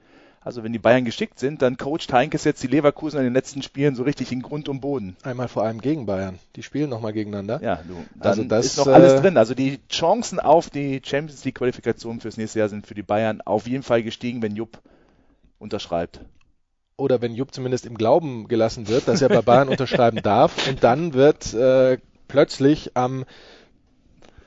Also 0.41 0.63
wenn 0.63 0.73
die 0.73 0.79
Bayern 0.79 1.05
geschickt 1.05 1.39
sind, 1.41 1.61
dann 1.61 1.77
coacht 1.77 2.13
Heinkes 2.13 2.45
jetzt 2.45 2.63
die 2.63 2.69
Leverkusen 2.69 3.19
in 3.19 3.25
den 3.25 3.35
letzten 3.35 3.61
Spielen 3.61 3.97
so 3.97 4.05
richtig 4.05 4.33
in 4.33 4.41
Grund 4.41 4.69
und 4.69 4.81
Boden. 4.81 5.17
Einmal 5.23 5.49
vor 5.49 5.65
allem 5.65 5.81
gegen 5.81 6.07
Bayern. 6.07 6.39
Die 6.57 6.63
spielen 6.63 6.89
nochmal 6.89 7.13
gegeneinander. 7.13 7.61
Ja, 7.63 7.83
du, 7.87 7.97
dann 8.15 8.31
also 8.31 8.45
das, 8.45 8.67
ist 8.67 8.79
noch 8.79 8.87
alles 8.87 9.15
äh, 9.15 9.21
drin. 9.21 9.37
Also 9.37 9.55
die 9.55 9.81
Chancen 9.91 10.39
auf 10.39 10.71
die 10.71 11.03
Champions 11.05 11.45
League 11.45 11.57
Qualifikation 11.57 12.21
fürs 12.21 12.37
nächste 12.37 12.61
Jahr 12.61 12.69
sind 12.69 12.87
für 12.87 12.95
die 12.95 13.03
Bayern 13.03 13.41
auf 13.43 13.67
jeden 13.67 13.83
Fall 13.83 14.03
gestiegen, 14.03 14.41
wenn 14.41 14.55
Jupp 14.55 14.81
unterschreibt. 15.59 16.21
Oder 16.99 17.23
wenn 17.23 17.35
Jupp 17.35 17.55
zumindest 17.55 17.87
im 17.87 17.97
Glauben 17.97 18.49
gelassen 18.49 18.89
wird, 18.89 19.09
dass 19.09 19.23
er 19.23 19.31
bei 19.31 19.41
Bayern 19.41 19.69
unterschreiben 19.71 20.21
darf. 20.23 20.69
Und 20.69 20.85
dann 20.85 21.15
wird 21.15 21.55
äh, 21.55 21.99
plötzlich 22.27 22.95
am 22.95 23.25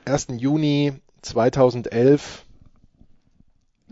1. 0.04 0.28
Juni 0.36 0.92
2011 1.22 2.44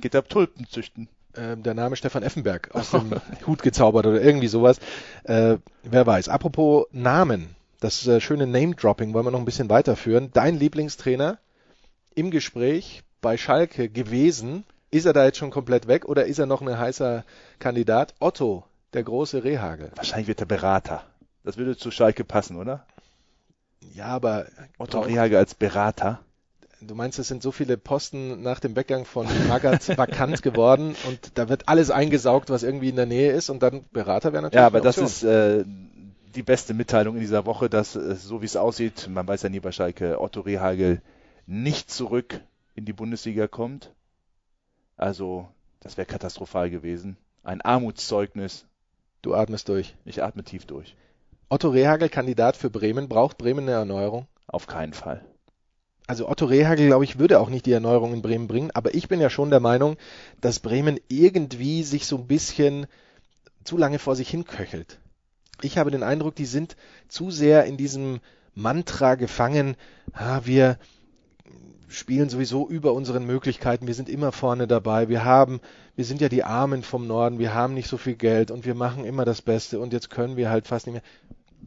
geht 0.00 0.14
er 0.14 0.25
Tulpen 0.25 0.67
züchten. 0.69 1.09
Äh, 1.33 1.57
der 1.57 1.75
Name 1.75 1.97
Stefan 1.97 2.23
Effenberg 2.23 2.75
aus 2.75 2.90
dem 2.90 3.12
Hut 3.47 3.62
gezaubert 3.62 4.07
oder 4.07 4.21
irgendwie 4.21 4.49
sowas. 4.49 4.79
Äh, 5.25 5.57
wer 5.83 6.07
weiß. 6.07 6.29
Apropos 6.29 6.87
Namen, 6.93 7.55
das 7.81 8.07
äh, 8.07 8.21
schöne 8.21 8.47
Name-Dropping 8.47 9.14
wollen 9.14 9.26
wir 9.26 9.31
noch 9.31 9.38
ein 9.38 9.45
bisschen 9.45 9.71
weiterführen. 9.71 10.31
Dein 10.33 10.59
Lieblingstrainer 10.59 11.38
im 12.14 12.31
Gespräch 12.31 13.02
bei 13.21 13.37
Schalke 13.37 13.88
gewesen. 13.88 14.64
Ist 14.91 15.07
er 15.07 15.13
da 15.13 15.25
jetzt 15.25 15.39
schon 15.39 15.51
komplett 15.51 15.87
weg 15.87 16.07
oder 16.07 16.27
ist 16.27 16.39
er 16.39 16.47
noch 16.47 16.63
ein 16.63 16.79
heißer 16.79 17.25
Kandidat? 17.59 18.15
Otto, 18.19 18.65
der 18.93 19.05
große 19.05 19.45
Rehagel. 19.45 19.93
Wahrscheinlich 19.95 20.29
wird 20.29 20.41
er 20.41 20.47
Berater. 20.47 21.05
Das 21.45 21.57
würde 21.57 21.77
zu 21.77 21.91
Schalke 21.91 22.25
passen, 22.25 22.57
oder? 22.57 22.87
Ja, 23.95 24.07
aber 24.07 24.47
Otto 24.79 25.01
Rehage 25.01 25.39
als 25.39 25.55
Berater. 25.55 26.21
Du 26.81 26.95
meinst, 26.95 27.19
es 27.19 27.29
sind 27.29 27.43
so 27.43 27.53
viele 27.53 27.77
Posten 27.77 28.43
nach 28.43 28.59
dem 28.59 28.75
Weggang 28.75 29.05
von 29.05 29.27
Magath 29.49 29.89
vakant 29.99 30.43
geworden 30.43 30.97
und 31.07 31.33
da 31.35 31.49
wird 31.49 31.69
alles 31.69 31.91
eingesaugt, 31.91 32.49
was 32.49 32.63
irgendwie 32.63 32.89
in 32.89 32.97
der 32.97 33.07
Nähe 33.07 33.33
ist 33.33 33.51
und 33.51 33.63
dann 33.63 33.85
Berater 33.93 34.33
wäre 34.33 34.43
natürlich. 34.43 34.61
Ja, 34.61 34.67
aber 34.67 34.81
das 34.81 34.97
ist 34.97 35.23
äh, 35.23 35.65
die 36.35 36.43
beste 36.43 36.73
Mitteilung 36.73 37.17
in 37.17 37.21
dieser 37.21 37.45
Woche, 37.45 37.69
dass 37.69 37.93
so 37.93 38.41
wie 38.41 38.47
es 38.47 38.57
aussieht, 38.57 39.09
man 39.11 39.29
weiß 39.29 39.43
ja 39.43 39.51
nie 39.51 39.61
bei 39.61 39.73
Schalke, 39.73 40.21
Otto 40.21 40.41
Rehagel 40.41 41.03
nicht 41.47 41.91
zurück 41.91 42.41
in 42.75 42.87
die 42.87 42.93
Bundesliga 42.93 43.47
kommt. 43.47 43.93
Also, 45.00 45.49
das 45.80 45.97
wäre 45.97 46.07
katastrophal 46.07 46.69
gewesen. 46.69 47.16
Ein 47.42 47.62
Armutszeugnis. 47.62 48.66
Du 49.23 49.35
atmest 49.35 49.71
durch. 49.71 49.97
Ich 50.04 50.23
atme 50.23 50.45
tief 50.45 50.66
durch. 50.66 50.95
Otto 51.49 51.71
Rehagel, 51.71 52.11
Kandidat 52.11 52.54
für 52.54 52.69
Bremen. 52.69 53.09
Braucht 53.09 53.38
Bremen 53.38 53.64
eine 53.64 53.78
Erneuerung? 53.78 54.26
Auf 54.47 54.66
keinen 54.66 54.92
Fall. 54.92 55.25
Also 56.07 56.28
Otto 56.28 56.45
Rehagel, 56.45 56.88
glaube 56.88 57.04
ich, 57.04 57.19
würde 57.19 57.40
auch 57.40 57.49
nicht 57.49 57.64
die 57.64 57.73
Erneuerung 57.73 58.12
in 58.12 58.21
Bremen 58.21 58.47
bringen, 58.47 58.73
aber 58.75 58.95
ich 58.95 59.09
bin 59.09 59.23
ja 59.23 59.30
schon 59.30 59.49
der 59.49 59.61
Meinung, 59.61 59.97
dass 60.42 60.61
Bremen 60.61 61.00
irgendwie 61.09 61.83
sich 61.83 62.04
so 62.04 62.19
ein 62.19 62.26
bisschen 62.26 62.87
zu 63.64 63.78
lange 63.78 63.99
vor 63.99 64.16
sich 64.16 64.28
hinköchelt. 64.28 65.00
Ich 65.62 65.78
habe 65.78 65.90
den 65.90 66.02
Eindruck, 66.02 66.35
die 66.35 66.45
sind 66.45 66.76
zu 67.09 67.30
sehr 67.30 67.64
in 67.64 67.78
diesem 67.78 68.21
Mantra 68.54 69.14
gefangen, 69.14 69.76
ah, 70.12 70.42
wir 70.45 70.78
spielen 71.91 72.29
sowieso 72.29 72.69
über 72.69 72.93
unseren 72.93 73.27
Möglichkeiten, 73.27 73.87
wir 73.87 73.95
sind 73.95 74.09
immer 74.09 74.33
vorne 74.33 74.67
dabei, 74.67 75.09
wir 75.09 75.25
haben, 75.25 75.61
wir 75.97 76.05
sind 76.05 76.21
ja 76.21 76.29
die 76.29 76.45
Armen 76.45 76.83
vom 76.83 77.07
Norden, 77.07 77.39
wir 77.39 77.53
haben 77.53 77.75
nicht 77.75 77.89
so 77.89 77.97
viel 77.97 78.15
Geld 78.15 78.51
und 78.51 78.65
wir 78.65 78.75
machen 78.75 79.05
immer 79.05 79.25
das 79.25 79.43
Beste 79.43 79.81
und 79.81 79.93
jetzt 79.93 80.11
können 80.11 80.37
wir 80.37 80.51
halt 80.51 80.67
fast 80.67 80.87
nicht 80.87 80.95
mehr. 80.95 81.03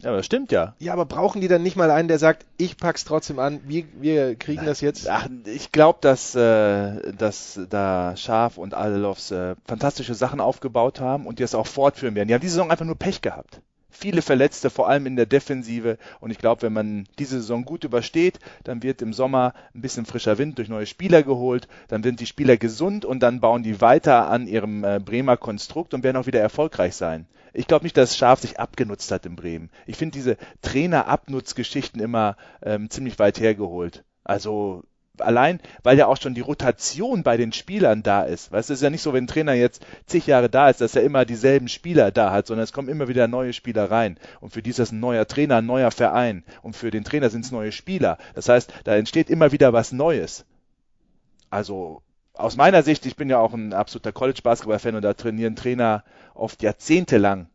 Ja, 0.01 0.09
aber 0.09 0.17
das 0.17 0.25
stimmt 0.25 0.51
ja. 0.51 0.75
Ja, 0.79 0.93
aber 0.93 1.05
brauchen 1.05 1.39
die 1.39 1.47
dann 1.47 1.61
nicht 1.61 1.75
mal 1.75 1.91
einen, 1.91 2.07
der 2.07 2.17
sagt, 2.17 2.45
ich 2.57 2.77
pack's 2.77 3.05
trotzdem 3.05 3.37
an, 3.37 3.61
wir, 3.65 3.83
wir 3.99 4.35
kriegen 4.35 4.57
Nein. 4.57 4.65
das 4.65 4.81
jetzt? 4.81 5.07
Ach, 5.07 5.27
ich 5.45 5.71
glaube, 5.71 5.99
dass, 6.01 6.33
äh, 6.33 7.13
dass 7.13 7.59
da 7.69 8.15
Schaf 8.17 8.57
und 8.57 8.73
Adelofs 8.73 9.31
äh, 9.31 9.55
fantastische 9.65 10.15
Sachen 10.15 10.39
aufgebaut 10.39 10.99
haben 10.99 11.27
und 11.27 11.37
die 11.37 11.43
das 11.43 11.53
auch 11.53 11.67
fortführen 11.67 12.15
werden. 12.15 12.27
Die 12.27 12.33
haben 12.33 12.41
diese 12.41 12.53
Saison 12.55 12.71
einfach 12.71 12.85
nur 12.85 12.97
Pech 12.97 13.21
gehabt 13.21 13.61
viele 13.93 14.21
Verletzte, 14.21 14.69
vor 14.69 14.89
allem 14.89 15.05
in 15.05 15.15
der 15.15 15.25
Defensive. 15.25 15.97
Und 16.19 16.31
ich 16.31 16.39
glaube, 16.39 16.63
wenn 16.63 16.73
man 16.73 17.07
diese 17.19 17.37
Saison 17.37 17.63
gut 17.63 17.83
übersteht, 17.83 18.39
dann 18.63 18.83
wird 18.83 19.01
im 19.01 19.13
Sommer 19.13 19.53
ein 19.73 19.81
bisschen 19.81 20.05
frischer 20.05 20.37
Wind 20.37 20.57
durch 20.57 20.67
neue 20.67 20.85
Spieler 20.85 21.23
geholt. 21.23 21.67
Dann 21.87 22.03
sind 22.03 22.19
die 22.19 22.25
Spieler 22.25 22.57
gesund 22.57 23.05
und 23.05 23.21
dann 23.21 23.39
bauen 23.39 23.63
die 23.63 23.79
weiter 23.79 24.29
an 24.29 24.47
ihrem 24.47 24.83
äh, 24.83 24.99
Bremer 24.99 25.37
Konstrukt 25.37 25.93
und 25.93 26.03
werden 26.03 26.17
auch 26.17 26.27
wieder 26.27 26.41
erfolgreich 26.41 26.95
sein. 26.95 27.27
Ich 27.53 27.67
glaube 27.67 27.85
nicht, 27.85 27.95
dass 27.95 28.17
Schaf 28.17 28.39
sich 28.39 28.59
abgenutzt 28.59 29.11
hat 29.11 29.25
in 29.27 29.35
Bremen. 29.35 29.69
Ich 29.85 29.97
finde 29.97 30.17
diese 30.17 30.37
Trainer-Abnutzgeschichten 30.63 32.01
immer 32.01 32.35
ähm, 32.63 32.89
ziemlich 32.89 33.19
weit 33.19 33.39
hergeholt. 33.39 34.03
Also 34.23 34.83
allein, 35.19 35.59
weil 35.83 35.97
ja 35.97 36.07
auch 36.07 36.17
schon 36.17 36.33
die 36.33 36.41
Rotation 36.41 37.23
bei 37.23 37.37
den 37.37 37.53
Spielern 37.53 38.03
da 38.03 38.23
ist. 38.23 38.51
Weißt 38.51 38.69
du, 38.69 38.73
es 38.73 38.79
ist 38.79 38.83
ja 38.83 38.89
nicht 38.89 39.01
so, 39.01 39.13
wenn 39.13 39.25
ein 39.25 39.27
Trainer 39.27 39.53
jetzt 39.53 39.85
zig 40.07 40.25
Jahre 40.25 40.49
da 40.49 40.69
ist, 40.69 40.81
dass 40.81 40.95
er 40.95 41.03
immer 41.03 41.25
dieselben 41.25 41.67
Spieler 41.67 42.11
da 42.11 42.31
hat, 42.31 42.47
sondern 42.47 42.63
es 42.63 42.73
kommen 42.73 42.89
immer 42.89 43.07
wieder 43.07 43.27
neue 43.27 43.53
Spieler 43.53 43.91
rein. 43.91 44.17
Und 44.39 44.51
für 44.51 44.63
die 44.63 44.71
ist 44.71 44.79
das 44.79 44.91
ein 44.91 44.99
neuer 44.99 45.27
Trainer, 45.27 45.57
ein 45.57 45.65
neuer 45.65 45.91
Verein. 45.91 46.43
Und 46.61 46.75
für 46.75 46.89
den 46.89 47.03
Trainer 47.03 47.29
sind 47.29 47.45
es 47.45 47.51
neue 47.51 47.71
Spieler. 47.71 48.17
Das 48.33 48.49
heißt, 48.49 48.73
da 48.85 48.95
entsteht 48.95 49.29
immer 49.29 49.51
wieder 49.51 49.71
was 49.71 49.91
Neues. 49.91 50.45
Also, 51.51 52.01
aus 52.33 52.55
meiner 52.55 52.81
Sicht, 52.81 53.05
ich 53.05 53.15
bin 53.15 53.29
ja 53.29 53.37
auch 53.37 53.53
ein 53.53 53.73
absoluter 53.73 54.11
College-Basketball-Fan 54.11 54.95
und 54.95 55.03
da 55.03 55.13
trainieren 55.13 55.55
Trainer 55.55 56.03
oft 56.33 56.63
jahrzehntelang 56.63 57.47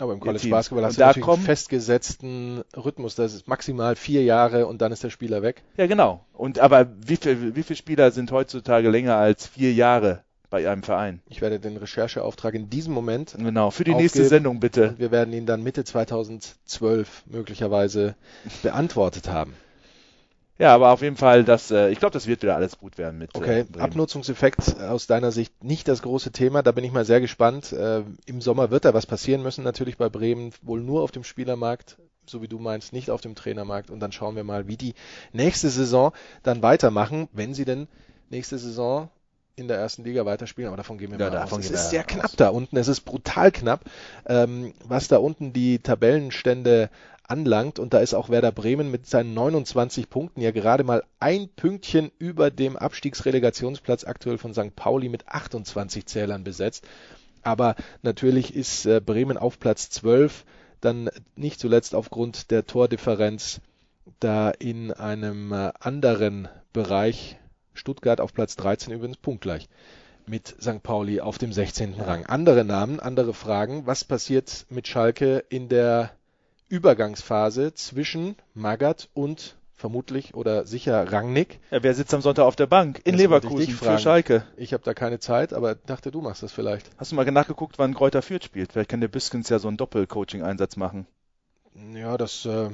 aber 0.00 0.14
im 0.14 0.20
College 0.20 0.48
Basketball 0.48 0.84
hast 0.84 0.96
du 0.96 1.02
natürlich 1.02 1.28
einen 1.28 1.42
festgesetzten 1.42 2.62
Rhythmus, 2.76 3.14
das 3.14 3.34
ist 3.34 3.46
maximal 3.46 3.96
vier 3.96 4.24
Jahre 4.24 4.66
und 4.66 4.80
dann 4.80 4.92
ist 4.92 5.04
der 5.04 5.10
Spieler 5.10 5.42
weg. 5.42 5.62
Ja, 5.76 5.86
genau. 5.86 6.24
Und 6.32 6.60
aber 6.60 6.86
wie 7.06 7.16
viel, 7.16 7.54
wie 7.54 7.62
viele 7.62 7.76
Spieler 7.76 8.10
sind 8.10 8.32
heutzutage 8.32 8.88
länger 8.88 9.16
als 9.16 9.46
vier 9.46 9.72
Jahre 9.72 10.24
bei 10.48 10.68
einem 10.68 10.82
Verein? 10.82 11.20
Ich 11.28 11.42
werde 11.42 11.60
den 11.60 11.76
Rechercheauftrag 11.76 12.54
in 12.54 12.70
diesem 12.70 12.94
Moment. 12.94 13.34
Genau, 13.36 13.70
für 13.70 13.84
die 13.84 13.94
nächste 13.94 14.24
Sendung 14.24 14.60
bitte. 14.60 14.94
wir 14.98 15.10
werden 15.10 15.34
ihn 15.34 15.46
dann 15.46 15.62
Mitte 15.62 15.84
2012 15.84 17.24
möglicherweise 17.26 18.16
beantwortet 18.62 19.28
haben. 19.28 19.54
Ja, 20.62 20.76
aber 20.76 20.92
auf 20.92 21.02
jeden 21.02 21.16
Fall, 21.16 21.42
das, 21.42 21.72
äh, 21.72 21.90
ich 21.90 21.98
glaube, 21.98 22.12
das 22.12 22.28
wird 22.28 22.42
wieder 22.42 22.54
alles 22.54 22.78
gut 22.78 22.96
werden 22.96 23.18
mit. 23.18 23.34
Äh, 23.34 23.38
okay, 23.38 23.64
äh, 23.76 23.80
Abnutzungseffekt 23.80 24.78
aus 24.78 25.08
deiner 25.08 25.32
Sicht 25.32 25.64
nicht 25.64 25.88
das 25.88 26.02
große 26.02 26.30
Thema. 26.30 26.62
Da 26.62 26.70
bin 26.70 26.84
ich 26.84 26.92
mal 26.92 27.04
sehr 27.04 27.20
gespannt. 27.20 27.72
Äh, 27.72 28.04
Im 28.26 28.40
Sommer 28.40 28.70
wird 28.70 28.84
da 28.84 28.94
was 28.94 29.04
passieren 29.04 29.42
müssen, 29.42 29.64
natürlich 29.64 29.96
bei 29.96 30.08
Bremen, 30.08 30.52
wohl 30.62 30.80
nur 30.80 31.02
auf 31.02 31.10
dem 31.10 31.24
Spielermarkt, 31.24 31.98
so 32.26 32.42
wie 32.42 32.46
du 32.46 32.60
meinst, 32.60 32.92
nicht 32.92 33.10
auf 33.10 33.20
dem 33.20 33.34
Trainermarkt. 33.34 33.90
Und 33.90 33.98
dann 33.98 34.12
schauen 34.12 34.36
wir 34.36 34.44
mal, 34.44 34.68
wie 34.68 34.76
die 34.76 34.94
nächste 35.32 35.68
Saison 35.68 36.12
dann 36.44 36.62
weitermachen, 36.62 37.28
wenn 37.32 37.54
sie 37.54 37.64
denn 37.64 37.88
nächste 38.30 38.56
Saison 38.56 39.10
in 39.56 39.68
der 39.68 39.78
ersten 39.78 40.04
Liga 40.04 40.24
weiterspielen, 40.24 40.68
aber 40.68 40.76
davon 40.76 40.98
gehen 40.98 41.10
wir 41.10 41.18
ja, 41.18 41.30
mal 41.30 41.42
aus. 41.42 41.58
Es 41.58 41.70
ist 41.70 41.90
sehr 41.90 42.04
knapp 42.04 42.24
aus. 42.24 42.36
da 42.36 42.48
unten, 42.48 42.76
es 42.76 42.88
ist 42.88 43.02
brutal 43.02 43.52
knapp, 43.52 43.84
ähm, 44.26 44.72
was 44.84 45.08
da 45.08 45.18
unten 45.18 45.52
die 45.52 45.78
Tabellenstände 45.78 46.90
anlangt. 47.24 47.78
Und 47.78 47.94
da 47.94 48.00
ist 48.00 48.14
auch 48.14 48.28
Werder 48.28 48.52
Bremen 48.52 48.90
mit 48.90 49.06
seinen 49.06 49.34
29 49.34 50.08
Punkten 50.08 50.40
ja 50.40 50.50
gerade 50.50 50.84
mal 50.84 51.02
ein 51.20 51.48
Pünktchen 51.48 52.10
über 52.18 52.50
dem 52.50 52.76
Abstiegsrelegationsplatz 52.76 54.04
aktuell 54.04 54.38
von 54.38 54.54
St. 54.54 54.74
Pauli 54.76 55.08
mit 55.08 55.28
28 55.28 56.06
Zählern 56.06 56.44
besetzt. 56.44 56.84
Aber 57.42 57.74
natürlich 58.02 58.54
ist 58.54 58.86
äh, 58.86 59.00
Bremen 59.00 59.36
auf 59.36 59.58
Platz 59.58 59.90
12 59.90 60.44
dann 60.80 61.10
nicht 61.36 61.60
zuletzt 61.60 61.94
aufgrund 61.94 62.50
der 62.50 62.66
Tordifferenz 62.66 63.60
da 64.20 64.50
in 64.50 64.92
einem 64.92 65.52
äh, 65.52 65.72
anderen 65.80 66.48
Bereich. 66.72 67.38
Stuttgart 67.74 68.20
auf 68.20 68.32
Platz 68.34 68.56
13 68.56 68.92
übrigens 68.92 69.16
punktgleich 69.16 69.68
mit 70.26 70.54
St. 70.60 70.82
Pauli 70.82 71.20
auf 71.20 71.38
dem 71.38 71.52
16. 71.52 71.94
Rang. 72.00 72.26
Andere 72.26 72.64
Namen, 72.64 73.00
andere 73.00 73.34
Fragen. 73.34 73.86
Was 73.86 74.04
passiert 74.04 74.66
mit 74.70 74.86
Schalke 74.86 75.44
in 75.48 75.68
der 75.68 76.12
Übergangsphase 76.68 77.74
zwischen 77.74 78.36
Magath 78.54 79.08
und 79.14 79.56
vermutlich 79.82 80.34
oder 80.34 80.64
sicher 80.64 81.12
Rangnick. 81.12 81.58
Ja, 81.72 81.82
wer 81.82 81.92
sitzt 81.92 82.14
am 82.14 82.22
Sonntag 82.22 82.44
auf 82.44 82.54
der 82.54 82.68
Bank? 82.68 83.00
In 83.04 83.12
das 83.12 83.20
Leverkusen 83.20 83.74
für 83.74 83.98
Schalke. 83.98 84.44
Ich 84.56 84.72
habe 84.72 84.84
da 84.84 84.94
keine 84.94 85.18
Zeit, 85.18 85.52
aber 85.52 85.74
dachte, 85.74 86.12
du 86.12 86.20
machst 86.20 86.42
das 86.42 86.52
vielleicht. 86.52 86.88
Hast 86.98 87.10
du 87.10 87.16
mal 87.16 87.30
nachgeguckt, 87.30 87.78
wann 87.78 87.92
Kräuter 87.92 88.22
Fürth 88.22 88.44
spielt? 88.44 88.72
Vielleicht 88.72 88.88
kann 88.88 89.00
der 89.00 89.08
Biskens 89.08 89.48
ja 89.48 89.58
so 89.58 89.66
einen 89.66 89.76
Doppel-Coaching-Einsatz 89.76 90.76
machen. 90.76 91.06
Ja, 91.94 92.16
das 92.16 92.46
äh, 92.46 92.70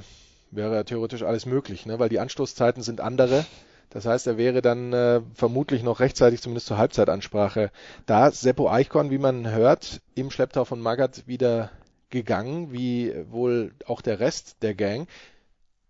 wäre 0.51 0.85
theoretisch 0.85 1.23
alles 1.23 1.47
möglich, 1.47 1.87
ne? 1.87 1.99
weil 1.99 2.11
die 2.11 2.21
Anstoßzeiten 2.21 2.83
sind 2.83 3.01
andere. 3.01 3.47
Das 3.91 4.05
heißt, 4.05 4.27
er 4.27 4.37
wäre 4.37 4.61
dann 4.61 4.93
äh, 4.93 5.23
vermutlich 5.35 5.83
noch 5.83 6.01
rechtzeitig, 6.01 6.43
zumindest 6.43 6.67
zur 6.67 6.79
Halbzeitansprache, 6.79 7.71
da 8.07 8.31
Seppo 8.31 8.71
Eichkorn, 8.71 9.11
wie 9.11 9.19
man 9.19 9.51
hört, 9.51 10.03
im 10.15 10.31
Schlepptau 10.31 10.65
von 10.65 10.81
Magath 10.81 11.27
wieder 11.27 11.71
gegangen, 12.11 12.73
wie 12.73 13.15
wohl 13.31 13.73
auch 13.87 14.03
der 14.03 14.21
Rest 14.21 14.63
der 14.63 14.75
Gang. 14.75 15.09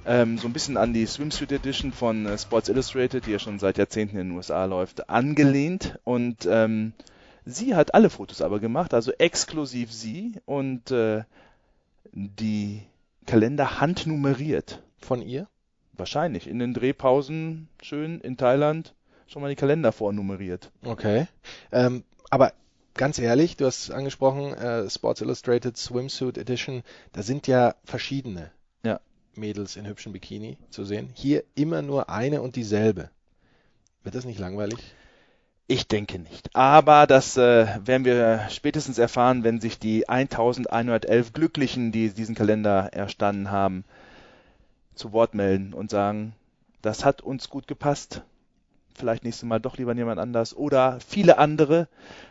Ähm, 0.05 0.39
so 0.39 0.49
ein 0.49 0.53
bisschen 0.53 0.77
an 0.77 0.93
die 0.93 1.07
Swimsuit 1.07 1.53
Edition 1.53 1.93
von 1.93 2.27
äh, 2.27 2.37
Sports 2.37 2.69
Illustrated, 2.69 3.27
die 3.27 3.33
ja 3.33 3.39
schon 3.39 3.59
seit 3.59 3.79
Jahrzehnten 3.79 4.19
in 4.19 4.29
den 4.29 4.37
USA 4.37 4.65
läuft, 4.65 5.09
angelehnt. 5.09 5.99
Und 6.05 6.47
ähm, 6.51 6.93
sie 7.45 7.75
hat 7.75 7.95
alle 7.95 8.11
Fotos 8.11 8.43
aber 8.43 8.59
gemacht, 8.59 8.95
also 8.95 9.13
exklusiv 9.13 9.93
sie 9.93 10.41
und 10.45 10.91
äh, 10.91 11.23
die 12.13 12.83
Kalender 13.27 13.81
handnummeriert. 13.81 14.83
Von 14.99 15.23
ihr? 15.23 15.49
Wahrscheinlich. 15.93 16.49
In 16.49 16.59
den 16.59 16.75
Drehpausen 16.75 17.69
schön 17.81 18.21
in 18.21 18.37
Thailand 18.37 18.95
schon 19.27 19.43
mal 19.43 19.49
die 19.49 19.57
Kalender 19.57 19.93
vornummeriert. 19.93 20.71
Okay. 20.85 21.27
Ähm, 21.71 22.05
aber 22.31 22.53
ganz 22.95 23.19
ehrlich, 23.19 23.57
du 23.57 23.67
hast 23.67 23.91
angesprochen, 23.91 24.53
äh, 24.55 24.89
Sports 24.91 25.21
Illustrated 25.21 25.77
Swimsuit 25.77 26.39
Edition, 26.39 26.83
da 27.13 27.23
sind 27.23 27.47
ja 27.47 27.75
verschiedene. 27.85 28.51
Mädels 29.35 29.77
in 29.77 29.87
hübschen 29.87 30.13
Bikini 30.13 30.59
zu 30.71 30.85
sehen. 30.85 31.11
Hier 31.15 31.45
immer 31.55 31.83
nur 31.83 32.09
eine 32.09 32.43
und 32.43 32.57
dieselbe. 32.57 33.11
Wird 34.03 34.15
das 34.15 34.25
nicht 34.25 34.39
langweilig? 34.39 34.79
Ich 35.69 35.89
denke 35.89 36.19
nicht. 36.19 36.55
Aber 36.55 37.07
das 37.07 37.37
äh, 37.37 37.67
werden 37.85 38.05
wir 38.05 38.47
spätestens 38.51 38.99
erfahren, 38.99 39.45
wenn 39.45 39.61
sich 39.61 39.79
die 39.79 40.09
1111 40.09 41.33
Glücklichen, 41.33 41.93
die 41.93 42.11
diesen 42.11 42.35
Kalender 42.35 42.91
erstanden 42.93 43.51
haben, 43.51 43.85
zu 44.95 45.13
Wort 45.13 45.35
melden 45.35 45.73
und 45.73 45.91
sagen, 45.91 46.35
das 46.83 47.05
hat 47.05 47.23
uns 47.23 47.49
gut 47.49 47.67
gepasst. 47.67 48.23
Vielleicht 48.95 49.25
nächstes 49.25 49.49
Mal 49.49 49.61
doch 49.61 49.79
lieber 49.79 49.95
jemand 49.95 50.21
anders 50.21 50.55
oder 50.55 50.99
viele 51.01 51.39
andere. 51.39 51.89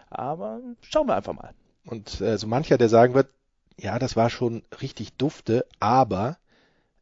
Aber 0.09 0.59
schauen 0.81 1.07
wir 1.07 1.15
einfach 1.15 1.33
mal. 1.33 1.53
Und 1.85 2.21
äh, 2.21 2.37
so 2.37 2.47
mancher, 2.47 2.77
der 2.77 2.89
sagen 2.89 3.13
wird, 3.13 3.29
ja, 3.77 3.97
das 3.97 4.15
war 4.15 4.29
schon 4.29 4.61
richtig 4.81 5.13
dufte, 5.13 5.65
aber 5.79 6.37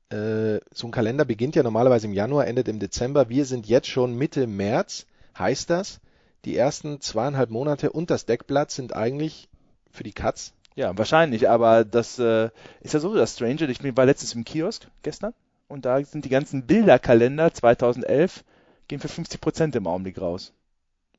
äh, 0.09 0.59
so 0.71 0.87
ein 0.87 0.91
Kalender 0.91 1.25
beginnt 1.25 1.55
ja 1.55 1.63
normalerweise 1.63 2.07
im 2.07 2.13
Januar, 2.13 2.47
endet 2.47 2.67
im 2.67 2.79
Dezember. 2.79 3.29
Wir 3.29 3.45
sind 3.45 3.67
jetzt 3.67 3.87
schon 3.87 4.15
Mitte 4.15 4.47
März. 4.47 5.05
Heißt 5.37 5.69
das, 5.69 5.99
die 6.45 6.57
ersten 6.57 6.99
zweieinhalb 6.99 7.49
Monate 7.49 7.91
und 7.91 8.09
das 8.09 8.25
Deckblatt 8.25 8.71
sind 8.71 8.93
eigentlich 8.93 9.47
für 9.91 10.03
die 10.03 10.11
Katz? 10.11 10.53
Ja, 10.75 10.97
wahrscheinlich, 10.97 11.49
aber 11.49 11.85
das 11.85 12.19
äh, 12.19 12.49
ist 12.81 12.93
ja 12.93 12.99
so 12.99 13.13
das 13.13 13.35
Stranger. 13.35 13.69
Ich 13.69 13.83
war 13.95 14.05
letztens 14.05 14.33
im 14.33 14.45
Kiosk 14.45 14.87
gestern 15.03 15.33
und 15.67 15.85
da 15.85 16.03
sind 16.03 16.25
die 16.25 16.29
ganzen 16.29 16.65
Bilderkalender 16.65 17.53
2011 17.53 18.43
gehen 18.87 18.99
für 18.99 19.07
50 19.07 19.39
Prozent 19.39 19.75
im 19.75 19.87
Augenblick 19.87 20.19
raus. 20.19 20.53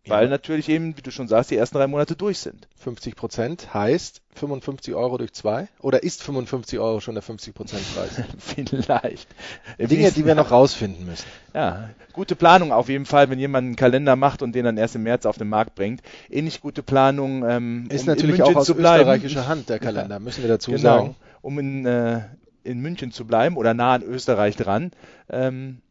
Weil 0.07 0.25
Ja. 0.25 0.31
natürlich 0.31 0.71
eben, 0.71 0.97
wie 0.97 1.03
du 1.03 1.11
schon 1.11 1.29
sagst, 1.29 1.51
die 1.51 1.57
ersten 1.57 1.77
drei 1.77 1.87
Monate 1.87 2.17
durch 2.17 2.39
sind. 2.39 2.69
50 2.79 3.17
Prozent 3.17 3.75
heißt 3.75 4.23
55 4.35 4.95
Euro 4.95 5.19
durch 5.19 5.35
zwei? 5.35 5.69
Oder 5.81 6.03
ist 6.03 6.23
55 6.23 6.79
Euro 6.79 7.01
schon 7.01 7.15
der 7.15 7.23
50 7.23 7.55
Prozent 7.55 7.83
Preis? 7.95 8.23
Vielleicht. 8.39 9.29
Im 9.77 9.89
Dinge, 9.89 10.11
die 10.11 10.25
wir 10.25 10.35
noch 10.35 10.51
rausfinden 10.51 11.05
müssen. 11.05 11.27
Ja, 11.53 11.91
gute 12.15 12.35
Planung 12.35 12.73
auf 12.73 12.89
jeden 12.89 13.05
Fall, 13.05 13.29
wenn 13.29 13.39
jemand 13.39 13.67
einen 13.67 13.77
Kalender 13.77 14.17
macht 14.17 14.41
und 14.41 14.53
den 14.55 14.65
dann 14.65 14.79
erst 14.79 14.95
im 14.95 15.03
März 15.03 15.27
auf 15.27 15.37
den 15.37 15.51
Markt 15.51 15.75
bringt. 15.75 16.01
Ähnlich 16.31 16.63
gute 16.63 16.83
Planung, 16.83 17.47
ähm, 17.47 17.87
Ist 17.91 18.03
um 18.03 18.07
natürlich 18.07 18.43
auch 18.43 18.57
aus 18.57 18.71
österreichischer 18.71 19.47
Hand 19.49 19.69
der 19.69 19.81
Kalender, 19.81 20.19
müssen 20.19 20.43
wir 20.43 20.49
dazu 20.49 20.71
Genau, 20.71 20.81
sagen. 20.81 21.17
um 21.43 21.59
in, 21.59 21.85
äh, 21.85 22.23
in 22.65 22.81
München 22.81 23.13
zu 23.13 23.27
bleiben 23.27 23.59
oder 23.59 23.75
nah 23.75 23.93
an 23.95 24.03
Österreich 24.03 24.57
dran. 24.57 24.93
Ähm, 25.29 25.83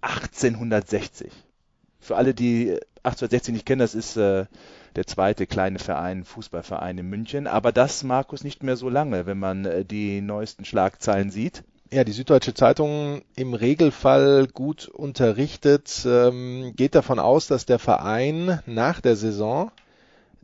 1860. 0.00 1.30
Für 2.02 2.16
alle, 2.16 2.34
die 2.34 2.72
1860 3.04 3.54
nicht 3.54 3.64
kennen, 3.64 3.78
das 3.78 3.94
ist 3.94 4.16
äh, 4.16 4.46
der 4.96 5.06
zweite 5.06 5.46
kleine 5.46 5.78
Verein, 5.78 6.24
Fußballverein 6.24 6.98
in 6.98 7.08
München. 7.08 7.46
Aber 7.46 7.70
das, 7.70 8.02
Markus, 8.02 8.42
nicht 8.42 8.64
mehr 8.64 8.76
so 8.76 8.88
lange, 8.88 9.24
wenn 9.24 9.38
man 9.38 9.64
äh, 9.64 9.84
die 9.84 10.20
neuesten 10.20 10.64
Schlagzeilen 10.64 11.30
sieht. 11.30 11.62
Ja, 11.92 12.02
die 12.02 12.12
Süddeutsche 12.12 12.54
Zeitung 12.54 13.22
im 13.36 13.54
Regelfall 13.54 14.48
gut 14.48 14.88
unterrichtet, 14.88 16.04
ähm, 16.04 16.72
geht 16.74 16.96
davon 16.96 17.20
aus, 17.20 17.46
dass 17.46 17.66
der 17.66 17.78
Verein 17.78 18.60
nach 18.66 19.00
der 19.00 19.14
Saison, 19.14 19.70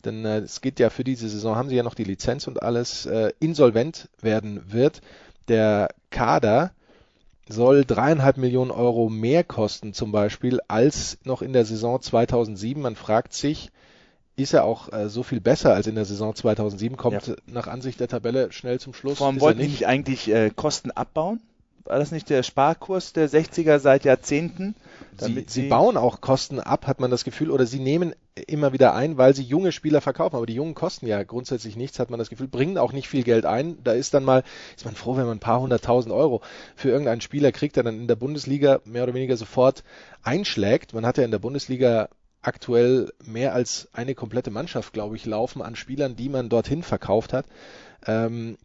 denn 0.05 0.25
äh, 0.25 0.39
es 0.39 0.61
geht 0.61 0.79
ja 0.79 0.91
für 0.91 1.05
diese 1.05 1.29
Saison, 1.29 1.57
haben 1.57 1.71
sie 1.71 1.77
ja 1.77 1.83
noch 1.83 1.95
die 1.95 2.05
Lizenz 2.05 2.47
und 2.47 2.63
alles, 2.63 3.07
äh, 3.07 3.33
insolvent 3.41 4.09
werden 4.21 4.63
wird. 4.71 5.01
Der 5.49 5.89
Kader 6.11 6.71
soll 7.49 7.85
dreieinhalb 7.85 8.37
Millionen 8.37 8.71
Euro 8.71 9.09
mehr 9.09 9.45
kosten 9.45 9.95
zum 9.95 10.13
Beispiel 10.13 10.61
als 10.69 11.19
noch 11.25 11.43
in 11.43 11.53
der 11.53 11.65
Saison 11.65 12.01
2007. 12.01 12.83
Man 12.83 12.97
fragt 12.97 13.33
sich, 13.33 13.71
ist 14.37 14.53
er 14.55 14.65
auch 14.65 14.93
äh, 14.93 15.09
so 15.09 15.23
viel 15.23 15.41
besser 15.41 15.75
als 15.75 15.87
in 15.87 15.95
der 15.95 16.05
Saison 16.05 16.35
2007? 16.35 16.97
Kommt 16.97 17.27
Ja. 17.27 17.35
nach 17.47 17.67
Ansicht 17.67 18.01
der 18.01 18.09
Tabelle 18.09 18.53
schnell 18.53 18.79
zum 18.79 18.95
Schluss. 18.95 19.21
Er 19.21 19.41
wollten 19.41 19.59
nicht. 19.59 19.71
nicht 19.71 19.87
eigentlich 19.87 20.29
äh, 20.31 20.51
Kosten 20.55 20.91
abbauen? 20.91 21.41
War 21.89 21.99
das 21.99 22.13
nicht 22.13 22.29
der 22.29 22.43
Sparkurs 22.43 23.15
der 23.15 23.31
60er 23.31 23.79
seit 23.79 24.05
Jahrzehnten? 24.05 24.75
Sie, 25.17 25.45
sie 25.49 25.69
bauen 25.69 25.97
auch 25.97 26.21
Kosten 26.21 26.61
ab, 26.61 26.87
hat 26.87 27.01
man 27.01 27.11
das 27.11 27.25
Gefühl, 27.25 27.51
oder 27.51 27.65
sie 27.65 27.81
nehmen 27.81 28.15
immer 28.47 28.75
wieder 28.75 28.95
ein, 28.95 29.17
weil 29.17 29.35
sie 29.35 29.43
junge 29.43 29.73
Spieler 29.73 30.03
verkaufen. 30.03 30.37
Aber 30.37 30.45
die 30.45 30.55
Jungen 30.55 30.75
kosten 30.75 31.07
ja 31.07 31.23
grundsätzlich 31.23 31.77
nichts, 31.77 31.99
hat 31.99 32.11
man 32.11 32.19
das 32.19 32.29
Gefühl, 32.29 32.47
bringen 32.47 32.77
auch 32.77 32.93
nicht 32.93 33.09
viel 33.09 33.23
Geld 33.23 33.47
ein. 33.47 33.79
Da 33.85 33.93
ist 33.93 34.13
dann 34.13 34.23
mal, 34.23 34.45
ist 34.77 34.85
man 34.85 34.97
froh, 34.97 35.17
wenn 35.17 35.25
man 35.25 35.39
ein 35.39 35.41
paar 35.41 35.61
hunderttausend 35.61 36.13
Euro 36.13 36.43
für 36.77 36.91
irgendeinen 36.91 37.23
Spieler 37.23 37.53
kriegt, 37.53 37.77
der 37.77 37.85
dann 37.85 37.99
in 37.99 38.07
der 38.07 38.17
Bundesliga 38.17 38.81
mehr 38.85 39.05
oder 39.05 39.15
weniger 39.15 39.39
sofort 39.39 39.83
einschlägt. 40.23 40.93
Man 40.93 41.07
hat 41.07 41.17
ja 41.17 41.25
in 41.25 41.31
der 41.31 41.39
Bundesliga 41.39 42.11
aktuell 42.43 43.13
mehr 43.25 43.55
als 43.55 43.89
eine 43.95 44.15
komplette 44.15 44.51
Mannschaft, 44.51 44.93
glaube 44.93 45.17
ich, 45.17 45.25
laufen 45.25 45.63
an 45.63 45.75
Spielern, 45.75 46.17
die 46.17 46.29
man 46.29 46.51
dorthin 46.51 46.83
verkauft 46.83 47.33
hat. 47.33 47.47
Ähm, 48.07 48.59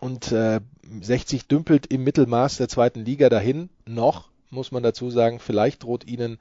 und 0.00 0.32
äh, 0.32 0.60
60 1.00 1.46
dümpelt 1.46 1.86
im 1.86 2.04
Mittelmaß 2.04 2.56
der 2.56 2.68
zweiten 2.68 3.04
Liga 3.04 3.28
dahin. 3.28 3.68
Noch, 3.86 4.28
muss 4.50 4.72
man 4.72 4.82
dazu 4.82 5.10
sagen, 5.10 5.38
vielleicht 5.38 5.84
droht 5.84 6.06
ihnen 6.06 6.38